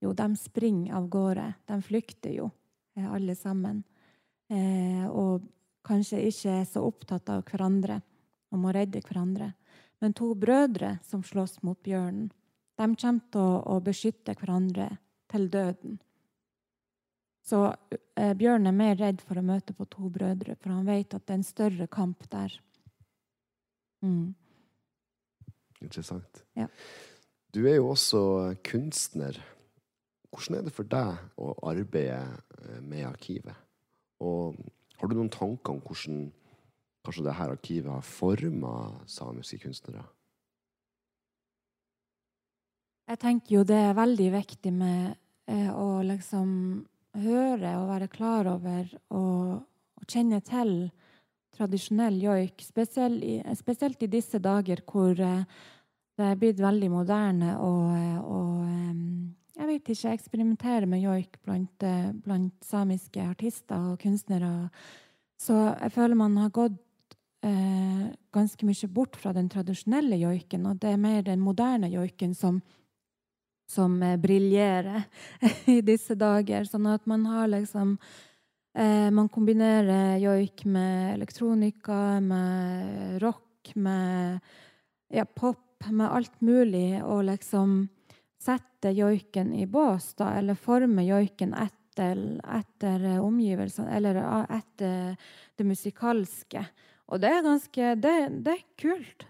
[0.05, 1.47] Jo, de springer av gårde.
[1.65, 2.51] De flykter jo,
[3.01, 3.81] alle sammen.
[5.09, 5.49] Og
[5.85, 7.99] kanskje ikke er så opptatt av hverandre,
[8.53, 9.51] om å redde hverandre.
[10.03, 12.31] Men to brødre som slåss mot bjørnen,
[12.75, 14.89] de kommer til å, å beskytte hverandre
[15.31, 15.99] til døden.
[17.45, 17.61] Så
[18.17, 21.27] eh, Bjørn er mer redd for å møte på to brødre, for han vet at
[21.27, 22.55] det er en større kamp der.
[24.01, 24.33] Mm.
[25.81, 26.41] Interessant.
[26.57, 26.65] Ja.
[27.53, 29.37] Du er jo også kunstner.
[30.33, 33.55] Hvordan er det for deg å arbeide eh, med arkivet?
[34.25, 34.57] Og
[35.05, 36.21] har du noen tanker om hvordan
[37.05, 38.73] kanskje dette arkivet har forma
[39.05, 40.01] samiske kunstnere?
[43.05, 45.13] Jeg tenker jo det er veldig viktig med
[45.51, 46.49] eh, å liksom
[47.21, 50.73] høre og være klar over og, og kjenne til
[51.55, 55.45] tradisjonell joik, spesielt i, spesielt i disse dager hvor eh,
[56.17, 59.05] det er blitt veldig moderne og, eh, og eh,
[59.55, 64.69] jeg vet ikke, Jeg eksperimenterer med joik blant, eh, blant samiske artister og kunstnere.
[65.39, 66.79] Så jeg føler man har gått
[67.43, 72.33] eh, ganske mye bort fra den tradisjonelle joiken, og det er mer den moderne joiken
[72.33, 72.61] som
[73.67, 75.03] som eh, briljerer
[75.65, 76.65] i disse dager.
[76.69, 77.97] Sånn at man har liksom
[78.77, 84.39] eh, Man kombinerer joik med elektronika, med rock, med
[85.09, 87.87] ja, pop, med alt mulig, og liksom
[88.45, 92.19] sette joiken i bås, da, eller forme joiken etter,
[92.57, 94.19] etter omgivelsene, eller
[94.53, 95.15] etter
[95.57, 96.65] det musikalske.
[97.09, 99.25] Og det er ganske Det, det er kult.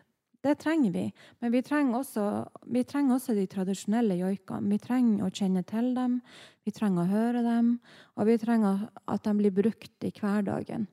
[0.46, 1.06] Det trenger vi.
[1.42, 2.24] Men vi trenger også,
[2.70, 4.70] vi trenger også de tradisjonelle joikene.
[4.70, 6.20] Vi trenger å kjenne til dem,
[6.62, 7.72] vi trenger å høre dem,
[8.14, 10.86] og vi trenger at de blir brukt i hverdagen.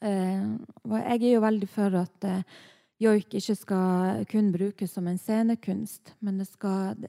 [0.00, 0.46] Eh,
[0.86, 2.60] og jeg er jo veldig for at eh,
[3.00, 7.08] joik ikke skal kun brukes som en scenekunst, men det skal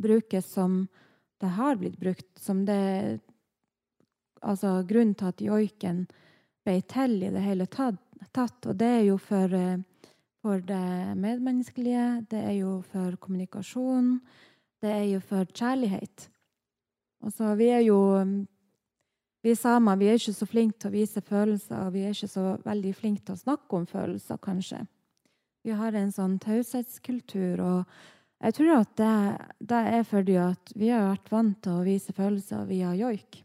[0.00, 0.82] brukes som
[1.40, 3.20] det har blitt brukt, som det
[4.40, 5.98] Altså grunnen til at joiken
[6.64, 7.98] ble til i det hele tatt,
[8.64, 9.82] og det er jo for eh,
[10.40, 14.20] for det medmenneskelige, det er jo for kommunikasjon,
[14.80, 16.30] det er jo for kjærlighet.
[17.24, 18.00] Altså, vi er jo
[19.42, 22.28] Vi samer vi er ikke så flinke til å vise følelser, og vi er ikke
[22.28, 24.82] så veldig flinke til å snakke om følelser, kanskje.
[25.66, 29.14] Vi har en sånn taushetskultur, og jeg tror at det,
[29.68, 33.42] det, er fordi at vi har vært vant til å vise følelser via joik.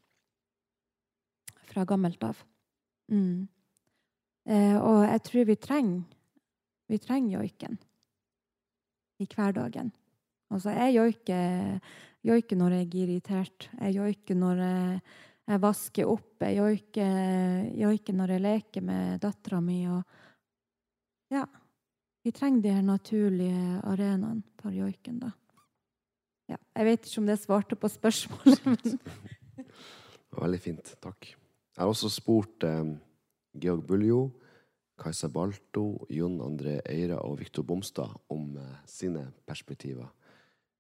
[1.68, 2.40] Fra gammelt av.
[3.12, 3.48] Mm.
[4.48, 6.04] Eh, og jeg tror vi trenger
[6.88, 7.78] vi trenger joiken
[9.18, 9.92] i hverdagen.
[10.54, 11.80] Altså, jeg joiker,
[12.26, 13.70] joiker når jeg er irritert.
[13.80, 15.00] Jeg joiker når jeg,
[15.50, 16.46] jeg vasker opp.
[16.46, 17.16] Jeg joiker,
[17.82, 19.80] joiker når jeg leker med dattera mi.
[19.90, 21.46] Og ja.
[22.26, 25.30] Vi trenger de her naturlige arenaene for joiken, da.
[26.50, 26.58] Ja.
[26.74, 28.98] Jeg vet ikke om det svarte på spørsmålet, men
[30.36, 30.90] Veldig fint.
[31.02, 31.30] Takk.
[31.30, 32.96] Jeg har også spurt eh,
[33.62, 34.20] Georg Buljo,
[35.00, 40.10] Kajsa Balto, Jon André Eira og Viktor Bomstad om eh, sine perspektiver.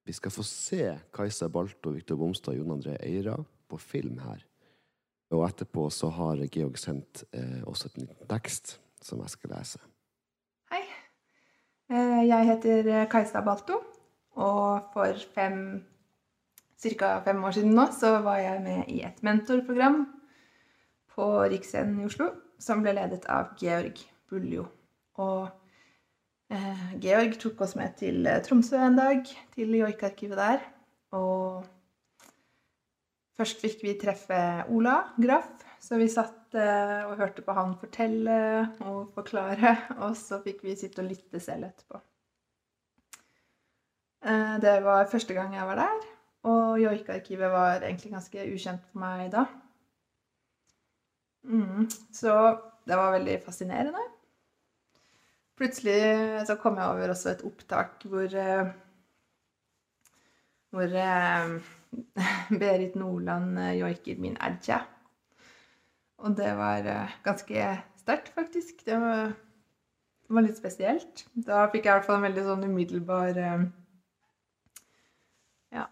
[0.05, 0.81] Vi skal få se
[1.13, 3.37] Kajsa Balto, Viktor Bomstad og Jon André Eira
[3.69, 4.41] på film her.
[5.29, 9.85] Og etterpå så har Georg sendt eh, også en liten tekst som jeg skal lese.
[11.89, 13.81] Eh, Jeg heter eh, Kajsa Balto,
[14.35, 17.09] og for ca.
[17.25, 20.01] fem år siden nå så var jeg med i et mentorprogram
[21.15, 24.65] på Riksscenen i Oslo som ble ledet av Georg Buljo.
[25.21, 25.47] Og
[26.49, 29.21] eh, Georg tok oss med til eh, Tromsø en dag,
[29.53, 30.65] til joikarkivet der.
[31.13, 31.65] Og
[33.37, 38.35] først fikk vi treffe Ola Graff, så vi satt og hørte på han fortelle
[38.85, 39.75] og forklare.
[39.99, 42.01] Og så fikk vi sitte og lytte selv etterpå.
[44.25, 46.05] Eh, det var første gang jeg var der,
[46.49, 49.45] og joikearkivet var egentlig ganske ukjent for meg da.
[51.45, 52.33] Mm, så
[52.89, 54.01] det var veldig fascinerende.
[55.55, 58.73] Plutselig så kom jeg over også et opptak hvor eh,
[60.73, 61.53] hvor eh,
[62.59, 64.81] Berit Nordland joiker min adja.
[66.25, 67.65] Og det var eh, ganske
[68.01, 68.81] sterkt, faktisk.
[68.85, 69.33] Det var,
[70.41, 71.25] litt spesielt.
[71.37, 73.65] Da fikk jeg i hvert fall en veldig sånn umiddelbar eh,
[75.75, 75.85] Ja.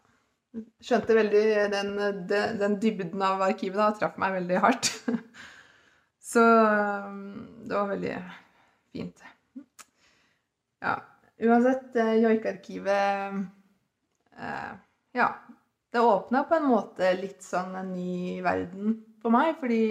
[0.82, 1.44] Skjønte veldig
[1.74, 1.94] den,
[2.30, 4.90] den, den dybden av arkivet da, traff meg veldig hardt.
[6.34, 7.18] Så um,
[7.68, 8.18] det var veldig
[8.94, 9.26] fint.
[10.82, 10.98] Ja.
[11.44, 11.94] Uansett,
[12.24, 13.44] joikearkivet
[14.40, 14.72] eh,
[15.14, 15.34] Ja.
[15.94, 19.84] Det åpna på en måte litt sånn en ny verden for meg, fordi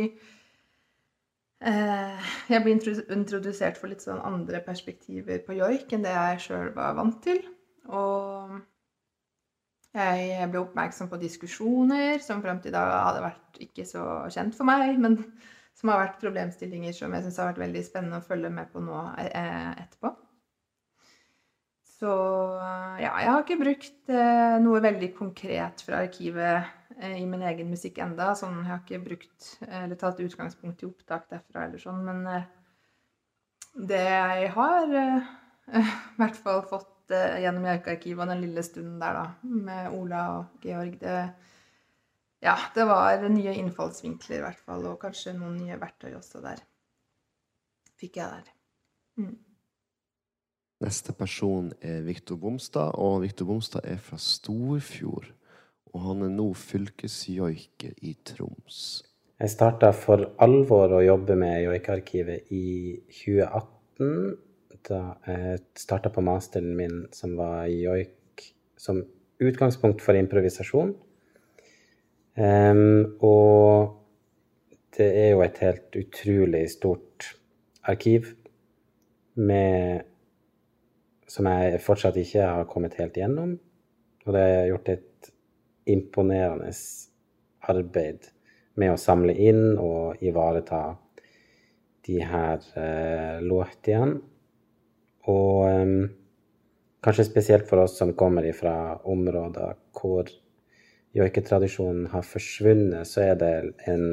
[1.64, 6.70] eh, jeg ble introdusert for litt sånn andre perspektiver på joik enn det jeg sjøl
[6.76, 7.40] var vant til.
[7.92, 8.60] Og
[9.92, 14.68] jeg ble oppmerksom på diskusjoner som frem til da hadde vært ikke så kjent for
[14.68, 15.18] meg, men
[15.76, 18.80] som har vært problemstillinger som jeg syns har vært veldig spennende å følge med på
[18.84, 20.14] nå eh, etterpå.
[22.02, 22.12] Så
[22.98, 27.68] ja, jeg har ikke brukt eh, noe veldig konkret fra arkivet eh, i min egen
[27.70, 32.00] musikk enda, sånn, Jeg har ikke brukt eller tatt utgangspunkt i opptak derfra eller sånn,
[32.08, 32.48] men eh,
[33.92, 35.30] det jeg har eh,
[35.78, 39.24] i hvert fall fått eh, gjennom Jaukearkivet og den lille stunden der da,
[39.70, 41.16] med Ola og Georg, det
[42.42, 46.58] ja, det var nye innfallsvinkler i hvert fall, og kanskje noen nye verktøy også der.
[48.02, 48.48] Fikk jeg der.
[49.22, 49.36] Mm.
[50.82, 55.28] Neste person er Viktor Bomstad, og Viktor Bomstad er fra Storfjord.
[55.92, 59.04] Og han er nå fylkesjoiker i Troms.
[59.38, 64.36] Jeg starta for alvor å jobbe med joikearkivet i 2018.
[64.88, 69.04] Da jeg starta på masteren min som var joik som
[69.42, 70.96] utgangspunkt for improvisasjon.
[72.34, 73.98] Um, og
[74.96, 77.36] det er jo et helt utrolig stort
[77.86, 78.32] arkiv
[79.38, 80.08] med
[81.32, 83.56] som jeg fortsatt ikke har kommet helt gjennom.
[84.26, 85.30] Og det er gjort et
[85.90, 86.70] imponerende
[87.72, 88.28] arbeid
[88.78, 90.82] med å samle inn og ivareta
[92.06, 94.20] de her eh, låtene.
[95.32, 95.96] Og eh,
[97.02, 100.30] kanskje spesielt for oss som kommer fra områder hvor
[101.16, 103.54] joiketradisjonen har forsvunnet, så er det
[103.90, 104.06] en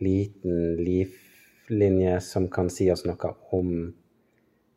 [0.00, 3.74] liten livlinje som kan si oss noe om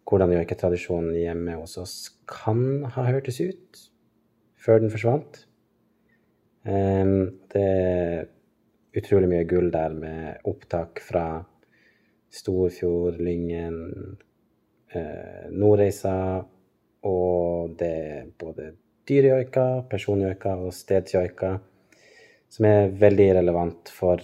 [0.10, 1.95] hvordan joiketradisjonen hjemme hos oss
[2.30, 3.82] kan ha hørtes ut
[4.64, 5.43] før den forsvant.
[6.64, 8.28] Det er
[8.95, 11.26] utrolig mye gull der med opptak fra
[12.34, 14.18] Storfjord, Lyngen,
[14.93, 16.16] eh, Nordreisa,
[17.06, 18.72] og det er både
[19.08, 21.51] dyrejoika, personjoika og stedsjoika,
[22.49, 24.24] som er veldig relevant for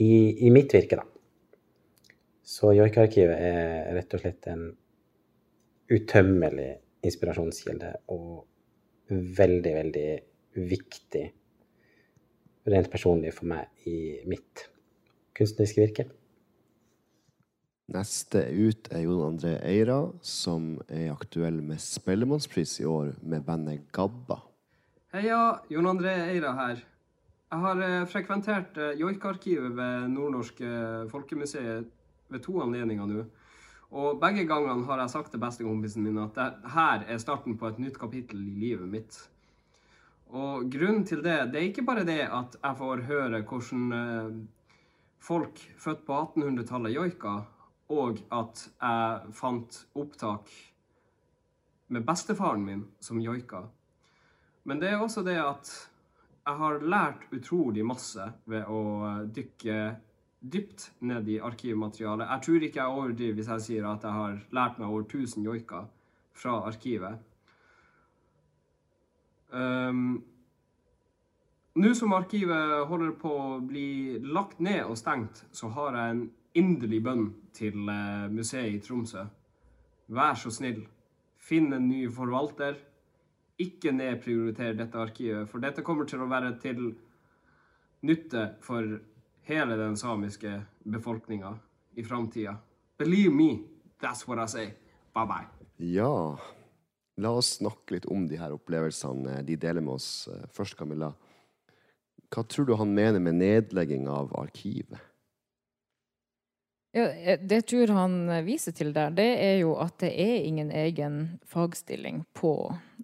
[0.00, 1.19] i, i mitt virke, da.
[2.50, 4.64] Så joikearkivet er rett og slett en
[5.90, 6.70] utømmelig
[7.06, 8.40] inspirasjonskilde og
[9.10, 10.08] veldig, veldig
[10.70, 11.22] viktig
[12.70, 14.64] rent personlig for meg i mitt
[15.38, 16.06] kunstneriske virke.
[17.90, 23.86] Neste ut er Jon André Eira, som er aktuell med Spellemannspris i år med bandet
[23.94, 24.40] Gabba.
[25.14, 26.82] Heia, Jon André Eira her.
[27.50, 30.74] Jeg har eh, frekventert joikearkivet joikarkivet ved Nordnorske
[31.10, 31.88] Folkemuseet
[32.30, 33.24] ved to anledninger nå.
[33.90, 36.38] Og begge gangene har jeg sagt til bestekompisen min at
[36.74, 39.18] her er starten på et nytt kapittel i livet mitt.
[40.30, 44.28] Og grunnen til det, det er ikke bare det at jeg får høre hvordan eh,
[45.18, 47.34] folk født på 1800-tallet joika,
[47.90, 50.52] og at jeg fant opptak
[51.90, 53.64] med bestefaren min som joika.
[54.62, 55.72] Men det er også det at
[56.46, 59.80] jeg har lært utrolig masse ved å eh, dykke
[60.40, 62.28] dypt ned i arkivmaterialet.
[62.30, 65.44] Jeg tror ikke jeg overdriver hvis jeg sier at jeg har lært meg over 1000
[65.44, 65.88] joiker
[66.32, 67.18] fra arkivet.
[69.50, 70.22] Um,
[71.80, 76.22] Nå som arkivet holder på å bli lagt ned og stengt, så har jeg en
[76.58, 79.22] inderlig bønn til eh, museet i Tromsø.
[80.10, 80.80] Vær så snill,
[81.38, 82.74] finn en ny forvalter.
[83.62, 86.82] Ikke nedprioriter dette arkivet, for dette kommer til å være til
[88.08, 88.98] nytte for
[89.48, 91.54] hele den samiske befolkninga
[91.94, 92.56] i framtida.
[92.98, 93.58] Believe me,
[94.00, 94.66] that's what I say.
[95.14, 95.46] Bye bye.
[95.76, 96.38] Ja,
[97.16, 100.28] la oss snakke litt om de her opplevelsene de deler med oss.
[100.52, 101.12] Først, Camilla.
[102.30, 105.00] Hva tror du han mener med nedlegging av arkivet?
[106.92, 108.14] Ja, eh, det jeg tror han
[108.46, 112.54] viser til der, det er jo at det er ingen egen fagstilling på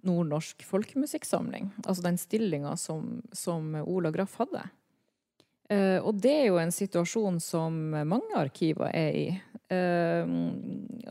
[0.07, 1.71] Nordnorsk folkemusikksamling.
[1.85, 4.65] Altså den stillinga som, som Ola Graff hadde.
[5.67, 7.75] Uh, og det er jo en situasjon som
[8.07, 9.25] mange arkiver er i.
[9.67, 10.53] Uh,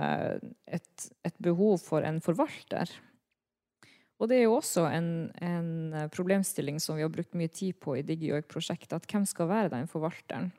[0.79, 2.91] et, et, behov for en forvalter.
[4.21, 5.07] Og det er jo også en,
[5.43, 9.73] en problemstilling som vi har brukt mye tid på i DigiJoik-prosjektet, at hvem skal være
[9.73, 10.51] den forvalteren?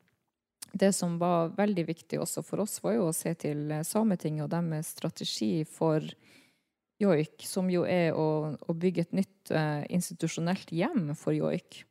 [0.74, 4.52] Det som var veldig viktig også for oss, var jo å se til Sametinget og
[4.52, 6.02] deres strategi for
[7.00, 11.84] joik, som jo er å, å bygge et nytt uh, institusjonelt hjem for joik.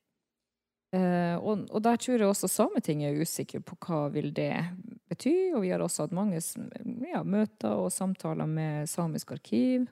[0.93, 4.53] Uh, og, og, der tror jeg også Sametinget er usikker på hva vil det
[5.09, 5.53] bety.
[5.55, 6.37] Og vi har også hatt mange
[7.09, 9.87] ja, møter og samtaler med Samisk arkiv.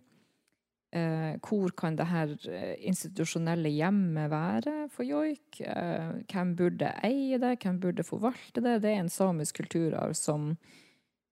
[0.92, 5.62] Uh, hvor kan det her eh, institusjonelle hjemmet være for joik?
[5.64, 7.56] Uh, hvem burde eie det?
[7.64, 8.82] Hvem burde forvalte det?
[8.84, 10.52] Det er en samisk kulturarv som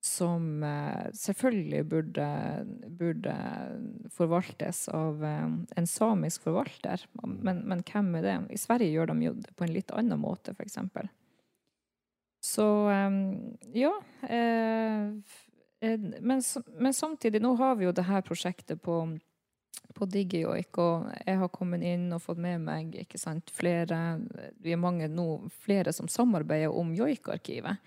[0.01, 2.27] som eh, selvfølgelig burde,
[2.87, 3.35] burde,
[4.15, 7.03] forvaltes av eh, en samisk forvalter.
[7.23, 8.37] Men, men, hvem er det?
[8.55, 10.79] I Sverige gjør de jo det på en litt annen måte, f.eks.
[12.39, 13.19] Så eh,
[13.75, 13.93] ja.
[15.79, 16.41] Men,
[16.75, 19.01] men, samtidig, nå har vi jo det her prosjektet på,
[19.95, 24.19] på DigiOik, og jeg har kommet inn og fått med meg ikke sant, flere
[24.59, 27.79] Vi er mange nå, flere som samarbeider om joikarkivet.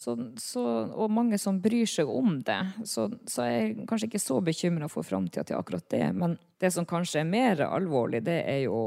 [0.00, 0.62] Så, så,
[0.96, 2.60] og mange som bryr seg om det.
[2.88, 6.06] Så, så er jeg kanskje ikke så bekymra for framtida til akkurat det.
[6.16, 8.78] Men det som kanskje er mer alvorlig, det er jo,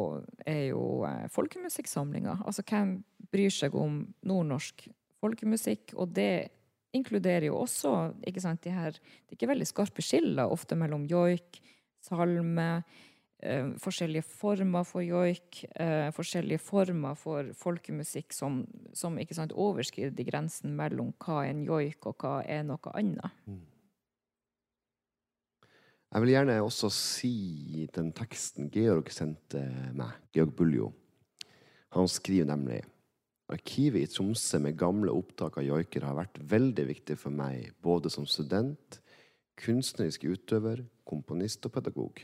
[0.41, 2.39] er jo eh, folkemusikksamlinga.
[2.41, 2.95] Altså hvem
[3.34, 4.88] bryr seg om nordnorsk
[5.22, 5.93] folkemusikk?
[6.01, 6.49] Og det
[6.97, 7.93] inkluderer jo også
[8.26, 11.61] ikke sant, de her Det er ikke veldig skarpe skiller ofte mellom joik,
[12.01, 12.84] salme
[13.43, 18.63] eh, forskjellige former for joik, eh, forskjellige former for folkemusikk som,
[18.95, 23.37] som sant, overskrider grensen mellom hva er en joik, og hva er noe annet.
[23.45, 23.61] Mm.
[26.13, 29.63] Jeg vil gjerne også si den teksten Georg sendte
[29.97, 30.91] meg, Georg Buljo.
[31.97, 32.83] Han skriver nemlig
[33.53, 38.09] Arkivet i Tromsø med gamle opptak av joiker har vært veldig viktig for meg, både
[38.13, 38.99] som student,
[39.59, 42.23] kunstnerisk utøver, komponist og pedagog.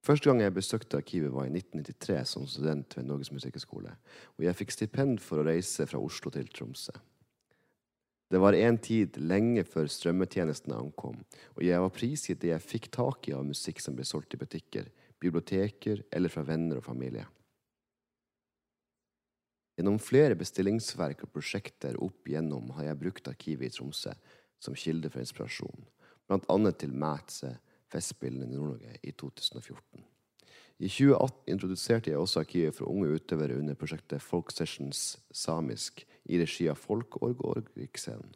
[0.00, 3.92] Første gang jeg besøkte arkivet, var i 1993 som student ved Norges musikkhøgskole,
[4.38, 6.94] og jeg fikk stipend for å reise fra Oslo til Tromsø.
[8.30, 11.18] Det var en tid lenge før strømmetjenestene ankom,
[11.56, 14.40] og jeg var prisgitt det jeg fikk tak i av musikk som ble solgt i
[14.40, 14.88] butikker,
[15.20, 17.26] biblioteker eller fra venner og familie.
[19.76, 24.14] Gjennom flere bestillingsverk og prosjekter opp igjennom har jeg brukt arkivet i Tromsø
[24.60, 25.84] som kilde for inspirasjon,
[26.28, 27.56] blant annet til Mætse
[27.90, 30.04] Festspillene i Nord-Norge i 2014.
[30.80, 36.38] I 2018 introduserte jeg også arkivet for unge utøvere under prosjektet Folk Sessions samisk i
[36.40, 38.30] regi av Folkorg og Riksscenen.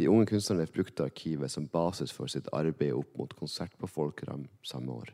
[0.00, 4.48] De unge kunstnerne brukte arkivet som basis for sitt arbeid opp mot konsert på Folkeram
[4.64, 5.12] samme år.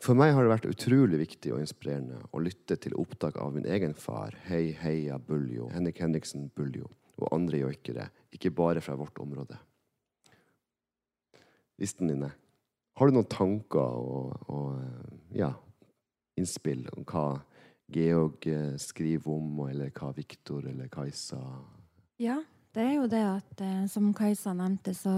[0.00, 3.68] For meg har det vært utrolig viktig og inspirerende å lytte til opptak av min
[3.70, 9.20] egen far, Hei Heia Buljo, Henrik Henriksen Buljo, og andre joikere, ikke bare fra vårt
[9.22, 9.60] område.
[11.80, 12.34] Listen din er
[12.94, 15.50] Har du noen tanker og, og ja,
[16.38, 17.40] innspill om hva
[17.94, 21.40] Georg eh, skriver om, eller hva Viktor eller Kajsa
[22.22, 22.38] Ja,
[22.74, 25.12] det er jo det at eh, som Kajsa nevnte, så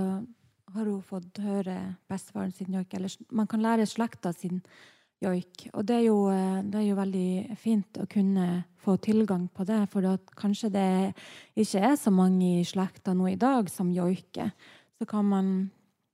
[0.74, 1.76] har hun fått høre
[2.10, 2.96] bestefaren sin joik.
[2.96, 4.60] Eller man kan lære slekta sin
[5.22, 5.68] joik.
[5.72, 9.64] Og det er, jo, eh, det er jo veldig fint å kunne få tilgang på
[9.68, 10.90] det, for kanskje det
[11.58, 14.52] ikke er så mange i slekta nå i dag som joiker.
[14.96, 15.48] Så kan man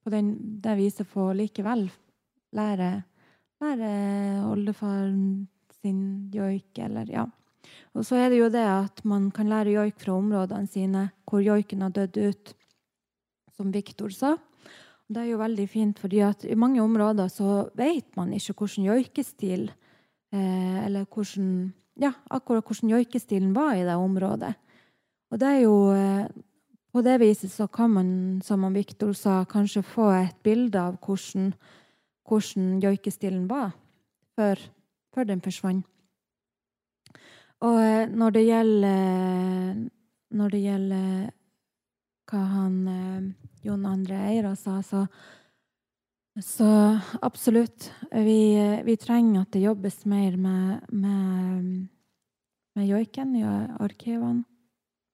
[0.02, 1.86] på den, det viset få likevel
[2.56, 2.90] lære,
[3.62, 3.92] lære
[4.50, 5.48] oldefaren
[5.82, 7.26] sin joik, eller ja.
[7.92, 11.42] Og så er det jo det at man kan lære joik fra områdene sine, hvor
[11.44, 12.54] joiken har dødd ut,
[13.56, 14.32] som Viktor sa.
[14.36, 18.54] Og det er jo veldig fint, fordi at i mange områder så vet man ikke
[18.62, 19.68] hvordan joikestil
[20.32, 24.54] eh, Eller hvordan Ja, akkurat hvordan joikestilen var i det området.
[25.30, 26.24] Og det er jo eh,
[26.92, 28.08] På det viset så kan man,
[28.44, 31.54] som Viktor sa, kanskje få et bilde av hvordan,
[32.28, 33.72] hvordan joikestilen var
[34.36, 34.60] før,
[35.14, 35.86] før den forsvant.
[37.62, 39.88] Og eh, når det gjelder
[40.32, 41.30] Når det gjelder
[42.32, 43.26] hva han eh,
[43.62, 45.06] Jon André Eira sa, så
[46.40, 47.90] så absolutt.
[48.10, 51.88] Vi, eh, vi trenger at det jobbes mer med, med,
[52.74, 54.44] med joiken i arkivene,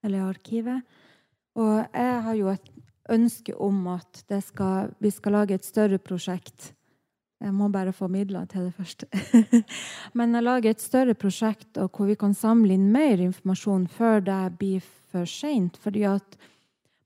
[0.05, 0.87] eller arkivet.
[1.59, 2.75] Og jeg har jo et
[3.11, 6.73] ønske om at skal, vi skal lage et større prosjekt.
[7.39, 9.05] Jeg må bare få midler til det først.
[10.19, 14.41] Men jeg lager et større prosjekt hvor vi kan samle inn mer informasjon før det
[14.59, 15.79] blir for seint.
[15.83, 16.39] Fordi at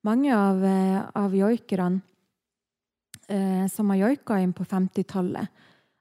[0.08, 2.00] mange av, eh, av joikerne
[3.28, 5.52] eh, som har joika inn på 50-tallet,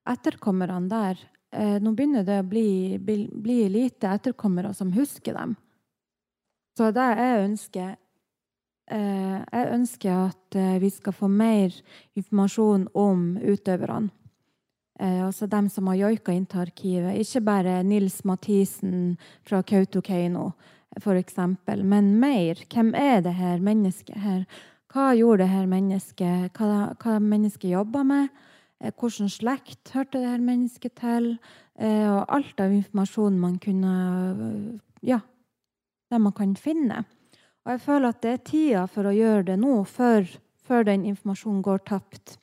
[0.09, 1.19] etterkommerne der
[1.53, 5.53] eh, Nå begynner det å bli, bli, bli lite etterkommere som husker dem.
[6.79, 7.95] Så det jeg ønsker
[8.89, 11.71] Jeg ønsker at eh, vi skal få mer
[12.17, 14.09] informasjon om utøverne.
[15.01, 17.17] Eh, altså dem som har joika inn til arkivet.
[17.17, 19.17] Ikke bare Nils Mathisen
[19.47, 20.51] fra Kautokeino,
[21.17, 22.61] eksempel, men mer.
[22.69, 24.45] Hvem er det her mennesket her?
[24.91, 26.51] Hva gjorde det her mennesket?
[26.57, 28.29] Hva, hva mennesket jobba med?
[28.81, 31.37] Eh, Hvilken slekt hørte det her mennesket til?
[31.79, 35.19] Eh, og alt av informasjon man kunne Ja,
[36.11, 37.05] det man kan finne.
[37.61, 40.25] Og jeg føler at det er tida for å gjøre det nå, før,
[40.65, 42.37] før den informasjonen går tapt.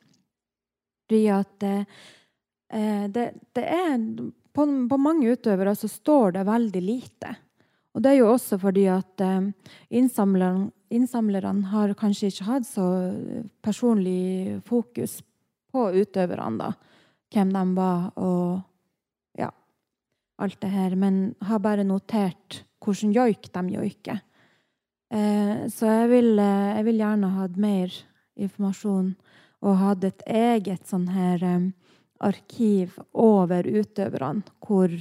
[1.09, 3.97] Fordi at eh, det, det er
[4.55, 7.35] på, på mange utøvere så står det veldig lite.
[7.97, 9.49] Og det er jo også fordi at eh,
[9.99, 12.87] innsamlerne, innsamlerne har kanskje ikke hatt så
[13.64, 15.19] personlig fokus
[15.73, 16.71] på utøverne, da.
[17.29, 18.61] Hvem de var og
[19.37, 19.51] ja,
[20.41, 20.95] alt det her.
[20.97, 24.23] Men har bare notert hvordan joik de joiker.
[25.11, 27.93] Eh, så jeg vil, eh, jeg vil gjerne hatt mer
[28.37, 29.15] informasjon
[29.65, 31.71] og hatt et eget sånn her eh,
[32.21, 34.93] arkiv over utøverne, hvor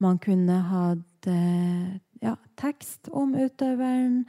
[0.00, 4.22] man kunne hatt ja, tekst om utøveren,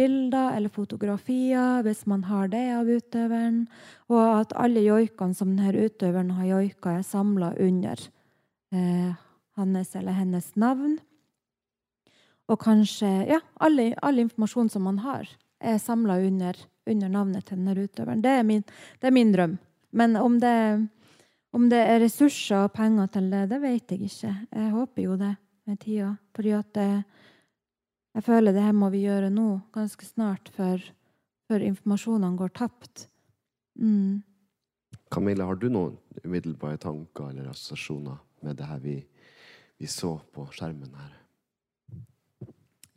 [0.00, 3.66] bilder eller fotografier hvis man har det av utøveren,
[4.08, 8.00] og at alle joikene som denne utøveren har joika, er samla under
[8.72, 9.12] eh,
[9.58, 10.98] hans eller hennes navn.
[12.50, 15.28] Og kanskje Ja, all, all informasjon som man har,
[15.60, 16.56] er samla under,
[16.88, 18.22] under navnet til denne utøveren.
[18.24, 18.64] Det er min,
[19.00, 19.58] det er min drøm.
[19.92, 20.88] Men om det,
[21.54, 24.32] om det er ressurser og penger til det, det vet jeg ikke.
[24.54, 25.34] Jeg håper jo det
[25.66, 26.14] med tida.
[26.36, 26.88] Fordi at det,
[28.16, 30.82] jeg føler det her må vi gjøre nå, ganske snart, før,
[31.50, 33.06] før informasjonene går tapt.
[33.78, 34.22] Mm.
[35.10, 38.98] Camilla, har du noen umiddelbare tanker eller assosiasjoner med det her vi,
[39.78, 41.19] vi så på skjermen her?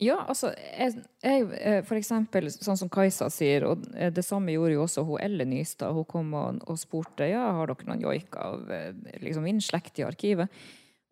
[0.04, 4.54] Ja, altså jeg, jeg, eh, For eksempel sånn som Kajsa sier, og eh, det samme
[4.54, 5.94] gjorde jo også hun Elle Nystad.
[5.96, 8.90] Hun kom og, og spurte ja, har dere noen joik av eh,
[9.22, 10.52] liksom min slekt i arkivet.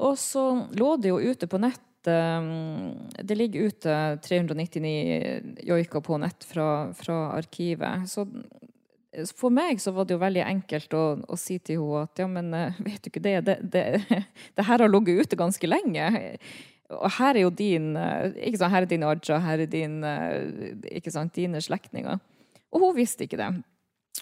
[0.03, 3.93] Og så lå det jo ute på nett Det ligger ute
[4.25, 8.09] 399 joiker på nett fra, fra arkivet.
[8.11, 8.25] Så
[9.39, 12.27] for meg så var det jo veldig enkelt å, å si til henne at ja,
[12.27, 12.51] men
[12.83, 13.85] vet du ikke det, det, det,
[14.59, 16.09] det her har ligget ute ganske lenge
[16.99, 20.01] og her er jo din eh, ikke sant, Her er din Aja, her er din,
[20.05, 22.21] eh, ikke sant, dine slektninger.
[22.73, 23.51] Og hun visste ikke det.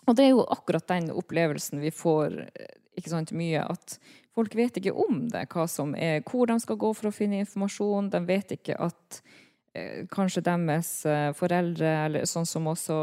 [0.07, 3.99] Og det er jo akkurat den opplevelsen vi får eh, ikke sant, mye, at
[4.37, 7.43] folk vet ikke om det, hva som er, hvor de skal gå for å finne
[7.45, 8.11] informasjon.
[8.13, 9.23] De vet ikke at
[9.75, 10.93] eh, kanskje deres
[11.39, 13.01] foreldre, eller sånn som også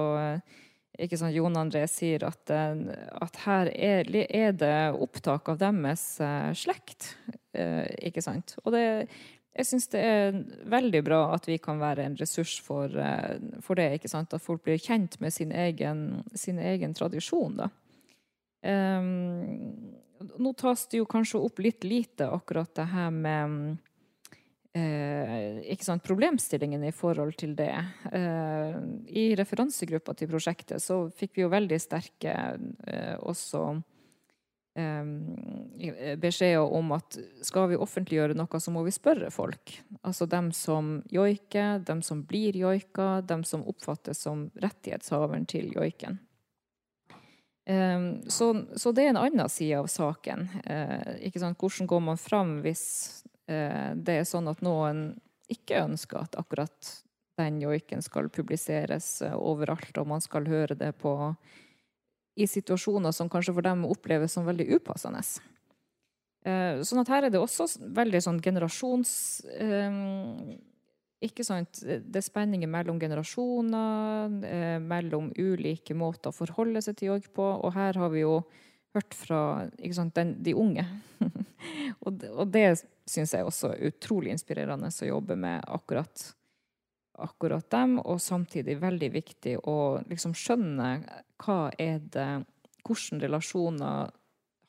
[0.97, 6.07] ikke sant, Jon André sier, at, at her er, er, det opptak av deres
[6.57, 7.11] slekt.
[7.53, 8.55] ikke sant?
[8.63, 8.81] Og det
[9.57, 10.37] jeg syns det er
[10.69, 13.89] veldig bra at vi kan være en ressurs for, eh, for det.
[13.97, 14.33] ikke sant?
[14.33, 17.57] At folk blir kjent med sin egen, sin egen tradisjon.
[17.63, 17.69] da.
[18.67, 19.93] Um,
[20.41, 23.77] nå tas det jo kanskje opp litt lite akkurat det her med
[24.77, 27.73] Eh, ikke sant, problemstillingen i forhold til det.
[28.13, 28.77] Eh,
[29.07, 33.63] I referansegruppa til prosjektet så fikk vi jo veldig sterke eh, også
[36.21, 39.73] beskjeder om at skal vi offentliggjøre noe, så må vi spørre folk.
[40.05, 46.19] Altså dem som joiker, dem som blir joika, dem som oppfattes som rettighetshaveren til joiken.
[48.31, 48.45] Så,
[48.79, 50.45] så, det er en annen side av saken.
[50.63, 52.85] Eh, Hvordan går man fram hvis
[53.51, 55.09] eh, det er sånn at noen
[55.51, 56.93] ikke ønsker at akkurat
[57.37, 61.13] den joiken skal publiseres eh, overalt, og man skal høre det på
[62.37, 65.23] i situasjoner som kanskje for dem oppleves som veldig upassende.
[66.45, 69.11] Eh, sånn at her er det også veldig sånn generasjons...
[69.57, 70.57] Eh,
[71.25, 71.79] ikke sant?
[71.81, 77.47] Det er spenninger mellom generasjoner, eh, mellom ulike måter å forholde seg til joik på.
[77.65, 78.35] Og her har vi jo
[78.93, 79.39] hørt fra
[79.97, 80.85] sant, den, de unge.
[82.05, 82.67] og, og det
[83.09, 86.27] syns jeg også er utrolig inspirerende å jobbe med akkurat
[87.17, 90.91] akkurat dem, og samtidig veldig viktig å liksom skjønne
[91.43, 92.29] hva er det
[92.87, 94.13] Hvilke relasjoner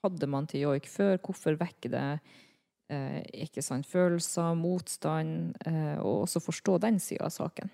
[0.02, 1.20] hadde man til joik før?
[1.22, 2.06] Hvorfor vekker det
[2.90, 5.54] eh, ikke sant, følelser, motstand?
[5.62, 7.70] Eh, og også forstå den sida av saken.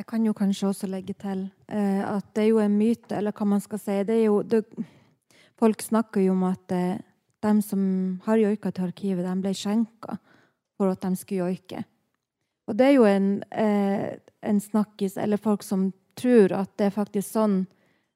[0.00, 3.36] Jeg kan jo kanskje også legge til eh, at det er jo en myte, eller
[3.36, 4.64] hva man skal si det er jo, det,
[5.60, 7.02] Folk snakker jo om at eh,
[7.44, 7.82] de som
[8.24, 10.16] har joika til arkivet, de ble skjenka
[10.80, 11.84] for at de skulle joike.
[12.70, 16.96] Og det er jo en, eh, en snakkis, eller folk som tror at det er
[16.96, 17.66] faktisk sånn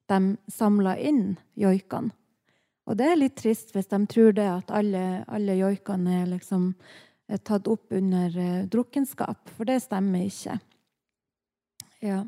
[0.08, 2.12] de samler inn joikene.
[2.84, 6.74] Og det er litt trist hvis de tror det at alle, alle joikene er liksom
[7.32, 10.58] er tatt opp under eh, drukkenskap, for det stemmer ikke.
[12.04, 12.24] Ja.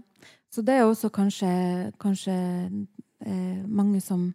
[0.48, 1.50] Så det er også kanskje,
[2.00, 2.36] kanskje
[3.20, 4.30] eh, mange som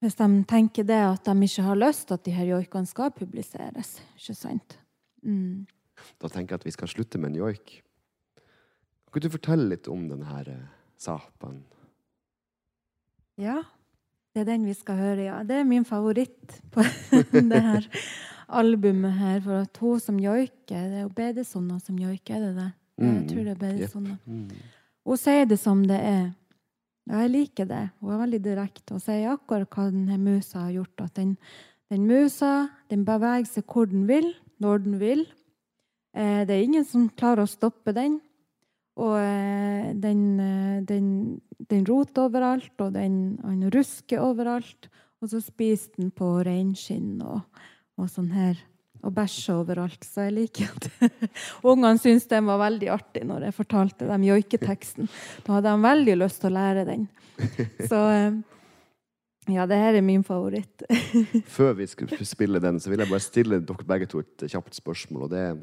[0.00, 3.98] hvis de tenker det at de ikke har lyst at de her joikene skal publiseres.
[4.16, 4.78] Ikke sant?
[5.22, 5.66] Mm.
[6.20, 7.80] Da tenker jeg at vi skal slutte med en joik.
[9.10, 10.64] Kan du fortelle litt om denne eh,
[11.00, 11.60] sapen?
[13.40, 13.60] Ja,
[14.32, 15.38] det er den vi skal høre, ja.
[15.44, 16.84] Det er min favoritt på
[17.52, 17.88] det her
[18.48, 19.40] albumet her.
[19.44, 22.70] For at hun som joiker Det er jo Bedesonna som joiker, er det det?
[23.00, 24.16] Jeg tror det er Bedesonna.
[24.26, 24.48] Mm.
[25.06, 26.28] Hun sier det som det er.
[27.08, 27.82] Ja, jeg liker det.
[28.00, 31.04] Hun er veldig direkte og sier akkurat hva denne musa har gjort.
[31.06, 31.36] At den,
[31.90, 34.32] den musa den beveger seg hvor den vil,
[34.62, 35.24] når den vil.
[36.14, 38.18] Eh, det er ingen som klarer å stoppe den.
[39.00, 41.06] Og eh, den, eh, den,
[41.70, 44.90] den, roter overalt, og den, den, rusker overalt.
[45.20, 47.42] Og så spiser den på reinskinn og,
[48.00, 48.60] og sånn her
[49.06, 50.04] og bæsje overalt.
[50.06, 51.10] Så jeg liker at
[51.70, 55.10] ungene syntes den var veldig artig når jeg fortalte dem joiketeksten.
[55.46, 57.08] Da hadde de veldig lyst til å lære den.
[57.88, 58.40] Så eh,
[59.50, 60.84] ja, det her er min favoritt.
[61.56, 64.76] Før vi skulle spille den, så vil jeg bare stille dere begge to et kjapt
[64.76, 65.26] spørsmål.
[65.26, 65.60] og det er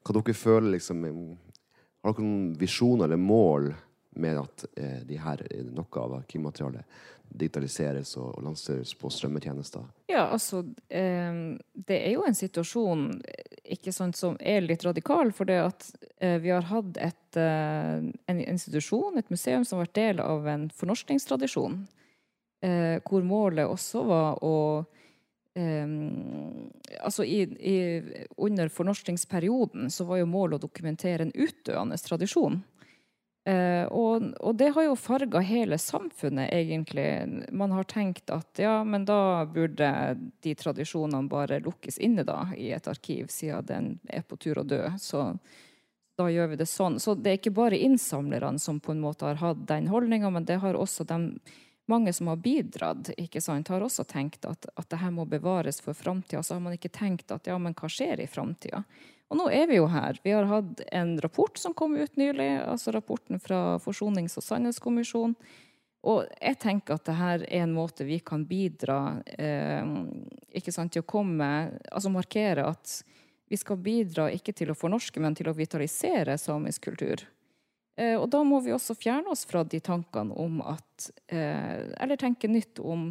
[0.00, 3.72] Hva dere føler liksom Har dere noen visjoner eller mål
[4.20, 9.84] med at eh, de her, noe av arkivmaterialet digitaliseres og, og lanseres på strømmetjenester?
[10.10, 13.06] Ja, altså eh, Det er jo en situasjon
[13.70, 15.32] ikke sant, som er litt radikal.
[15.36, 19.86] For det at eh, vi har hatt et, eh, en institusjon, et museum, som har
[19.88, 21.84] vært del av en fornorskningstradisjon.
[22.60, 24.56] Eh, hvor målet også var å
[25.56, 25.94] eh,
[27.00, 27.76] altså i, i,
[28.36, 32.60] Under fornorskningsperioden så var jo målet å dokumentere en utdøende tradisjon.
[33.44, 37.06] Eh, og, og det har jo farga hele samfunnet, egentlig.
[37.56, 39.90] Man har tenkt at ja, men da burde
[40.44, 44.66] de tradisjonene bare lukkes inne da, i et arkiv, siden den er på tur å
[44.66, 44.82] dø.
[45.00, 45.30] Så
[46.20, 47.00] da gjør vi det sånn.
[47.00, 50.44] Så det er ikke bare innsamlerne som på en måte har hatt den holdninga, men
[50.44, 51.30] det har også dem,
[51.88, 55.80] mange som har bidratt, ikke sant, har også tenkt at, at det her må bevares
[55.80, 56.42] for framtida.
[56.44, 58.84] Så har man ikke tenkt at ja, men hva skjer i framtida?
[59.30, 60.18] Og nå er vi jo her.
[60.24, 65.36] Vi har hatt en rapport som kom ut nylig, altså rapporten fra Forsonings- og sannhetskommisjonen.
[66.10, 69.84] Og jeg tenker at dette er en måte vi kan bidra eh,
[70.72, 71.48] sant, til å komme
[71.92, 72.94] Altså markere at
[73.50, 77.24] vi skal bidra ikke til å fornorske, men til å vitalisere samisk kultur.
[77.98, 82.20] Eh, og da må vi også fjerne oss fra de tankene om at eh, Eller
[82.20, 83.10] tenke nytt om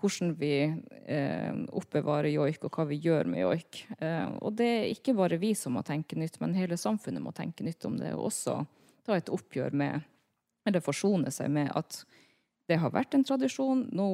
[0.00, 3.82] hvordan vi eh, oppbevarer joik, og hva vi gjør med joik.
[3.98, 7.34] Eh, og det er ikke bare vi som må tenke nytt, men hele samfunnet må
[7.36, 8.14] tenke nytt om det.
[8.16, 8.60] Og også
[9.06, 10.06] ta et oppgjør med,
[10.68, 12.02] eller forsone seg med, at
[12.70, 14.08] det har vært en tradisjon, nå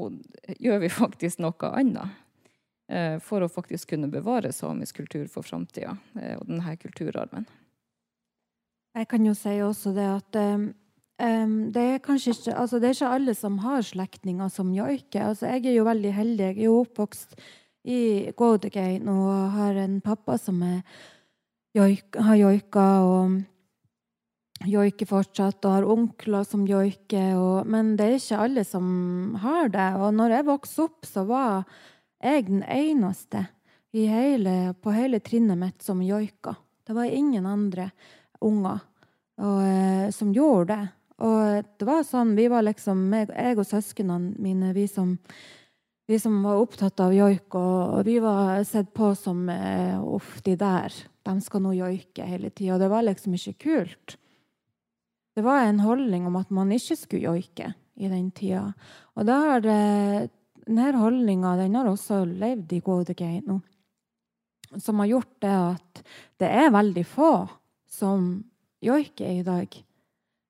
[0.58, 2.22] gjør vi faktisk noe annet.
[2.86, 7.46] Eh, for å faktisk kunne bevare samisk kultur for framtida, eh, og denne kulturarven.
[8.96, 10.38] Jeg kan jo si også det at
[11.18, 15.30] um det, er kanskje ikke, altså det er ikke alle som har slektninger som joiker.
[15.30, 16.48] Altså jeg er jo veldig heldig.
[16.50, 17.36] Jeg er jo oppvokst
[17.86, 18.00] i
[18.36, 20.62] Goldegate og har en pappa som
[21.76, 23.36] joik, har joika og
[24.64, 27.64] joiker fortsatt, og har onkler som joiker.
[27.64, 29.90] men det er ikke alle som har det.
[29.96, 31.64] Og når jeg vokste opp, så var
[32.22, 33.46] jeg den eneste
[33.92, 36.56] hele, på hele trinnet mitt som joika.
[36.86, 37.90] Det var ingen andre
[38.40, 38.80] unger
[39.38, 40.88] og, eh, som gjorde det.
[41.24, 45.14] Og det var sånn, vi var liksom, jeg og søsknene mine, vi som,
[46.08, 50.42] vi som var opptatt av joik, og, og, vi var sett på som eh, Uff,
[50.44, 50.92] de der,
[51.24, 52.76] de skal nå joike hele tida.
[52.76, 54.18] Og det var liksom ikke kult.
[55.36, 58.70] Det var en holdning om at man ikke skulle joike i den tida.
[59.16, 63.58] Og denne holdninga den har også levd i Godegate nå.
[64.82, 66.00] Som har gjort det at
[66.42, 67.32] det er veldig få
[67.88, 68.30] som
[68.84, 69.76] joiker i dag.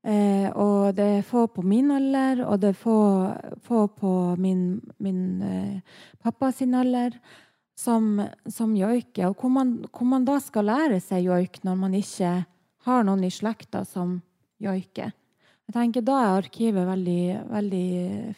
[0.06, 2.98] Eh, og det er få på min alder, og det er få,
[3.66, 7.16] få på min, min eh, pappa sin alder
[7.74, 9.32] som, som joiker.
[9.32, 12.32] Og hvor man, hvor man, da skal lære seg joik når man ikke
[12.86, 14.20] har noen i slekta som
[14.62, 15.10] joiker.
[15.66, 17.88] Jeg tenker Da er arkivet veldig, veldig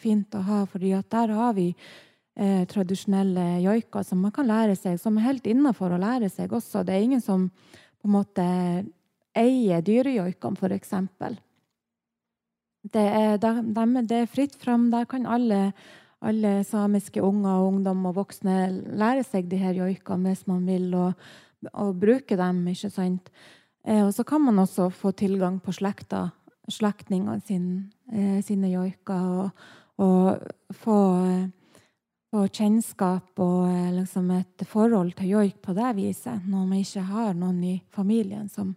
[0.01, 4.97] fint å ha, fordi der har vi eh, tradisjonelle joiker som man kan lære seg,
[4.97, 6.81] som er helt innafor å lære seg også.
[6.81, 7.45] Det er ingen som
[8.01, 8.47] på en måte
[9.37, 10.97] eier dyrejoikene, f.eks.
[12.83, 14.87] Det er, de, det er fritt fram.
[14.91, 15.73] Der kan alle,
[16.21, 18.57] alle, samiske unger, og ungdom og voksne
[18.95, 21.13] lære seg de her joikene hvis man vil, og,
[21.73, 22.65] og bruke dem.
[22.71, 23.31] ikke sant?
[23.83, 26.29] Eh, og så kan man også få tilgang på slekta,
[26.69, 29.49] slektningene sin, eh, sine joiker, og,
[29.97, 30.97] og få,
[32.31, 37.07] få, kjennskap og eh, liksom et forhold til joik på det viset, når man ikke
[37.11, 38.75] har noen i familien som,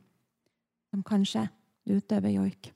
[0.90, 1.48] som kanskje
[1.86, 2.72] utøver joik.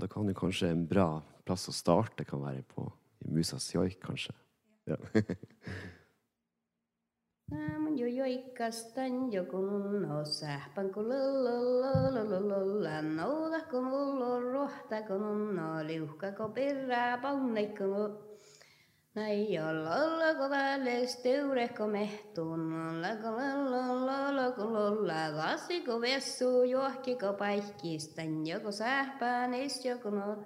[0.00, 1.08] Da kan jo kanskje en bra
[1.44, 2.86] plass å starte kan være på
[3.20, 4.32] i Musas joik, kanskje.
[4.88, 4.96] Ja.
[8.20, 15.58] joikastan jokun sähpän kun lullulululululla nouda kun lullu ruhta kun
[19.14, 25.82] Näin jolla olla ko väles teureko mehtun, olla ko olla olla olla ko olla, vasi
[26.00, 27.34] vessu juohki ko
[28.44, 30.44] joko sähpään is joko no.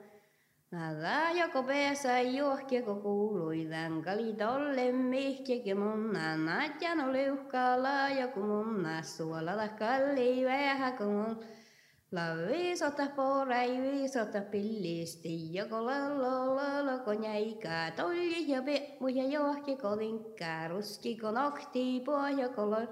[0.72, 8.28] Aga joko pesä juohki ko kuuluidan, kali tolle mihkikin munna, natjan no oli uhkaa laaja
[8.28, 11.63] ko munna, suolata kalli vähä ko munna.
[12.14, 21.32] Lavisota porai visota pillisti, joko lallo lalo konjaika, tolli ja peppu ja johki kolinkka, ruskiko
[21.34, 22.86] nokti pohja kolon.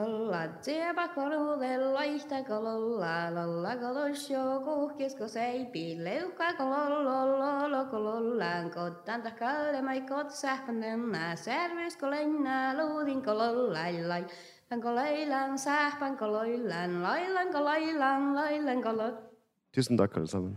[0.00, 7.18] Olla tsepa korvulle laihta kololla, lolla kolosio kuhkisko seipi, leuhka kololla.
[7.26, 14.24] lolo kolollaan, kottan takalle mai kotsähpännä, särvysko lennä, luudin kolollailai.
[19.74, 20.56] Tusen takk, alle sammen.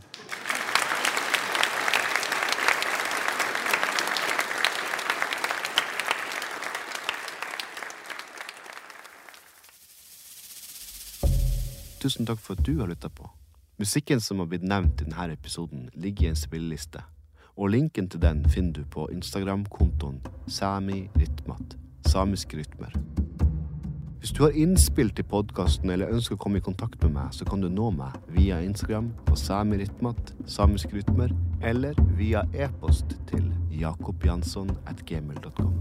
[12.01, 13.25] Tusen takk for at du har lytta på.
[13.81, 17.01] Musikken som har blitt nevnt i denne episoden, ligger i en spilleliste,
[17.57, 22.93] og linken til den finner du på Instagram-kontoen samirytmat, samiske rytmer.
[24.23, 27.43] Hvis du har innspill til podkasten eller ønsker å komme i kontakt med meg, så
[27.43, 33.51] kan du nå meg via Instagram på samirytmat, samiske rytmer, eller via e-post til
[33.83, 35.75] jakobjansson at gmail.com.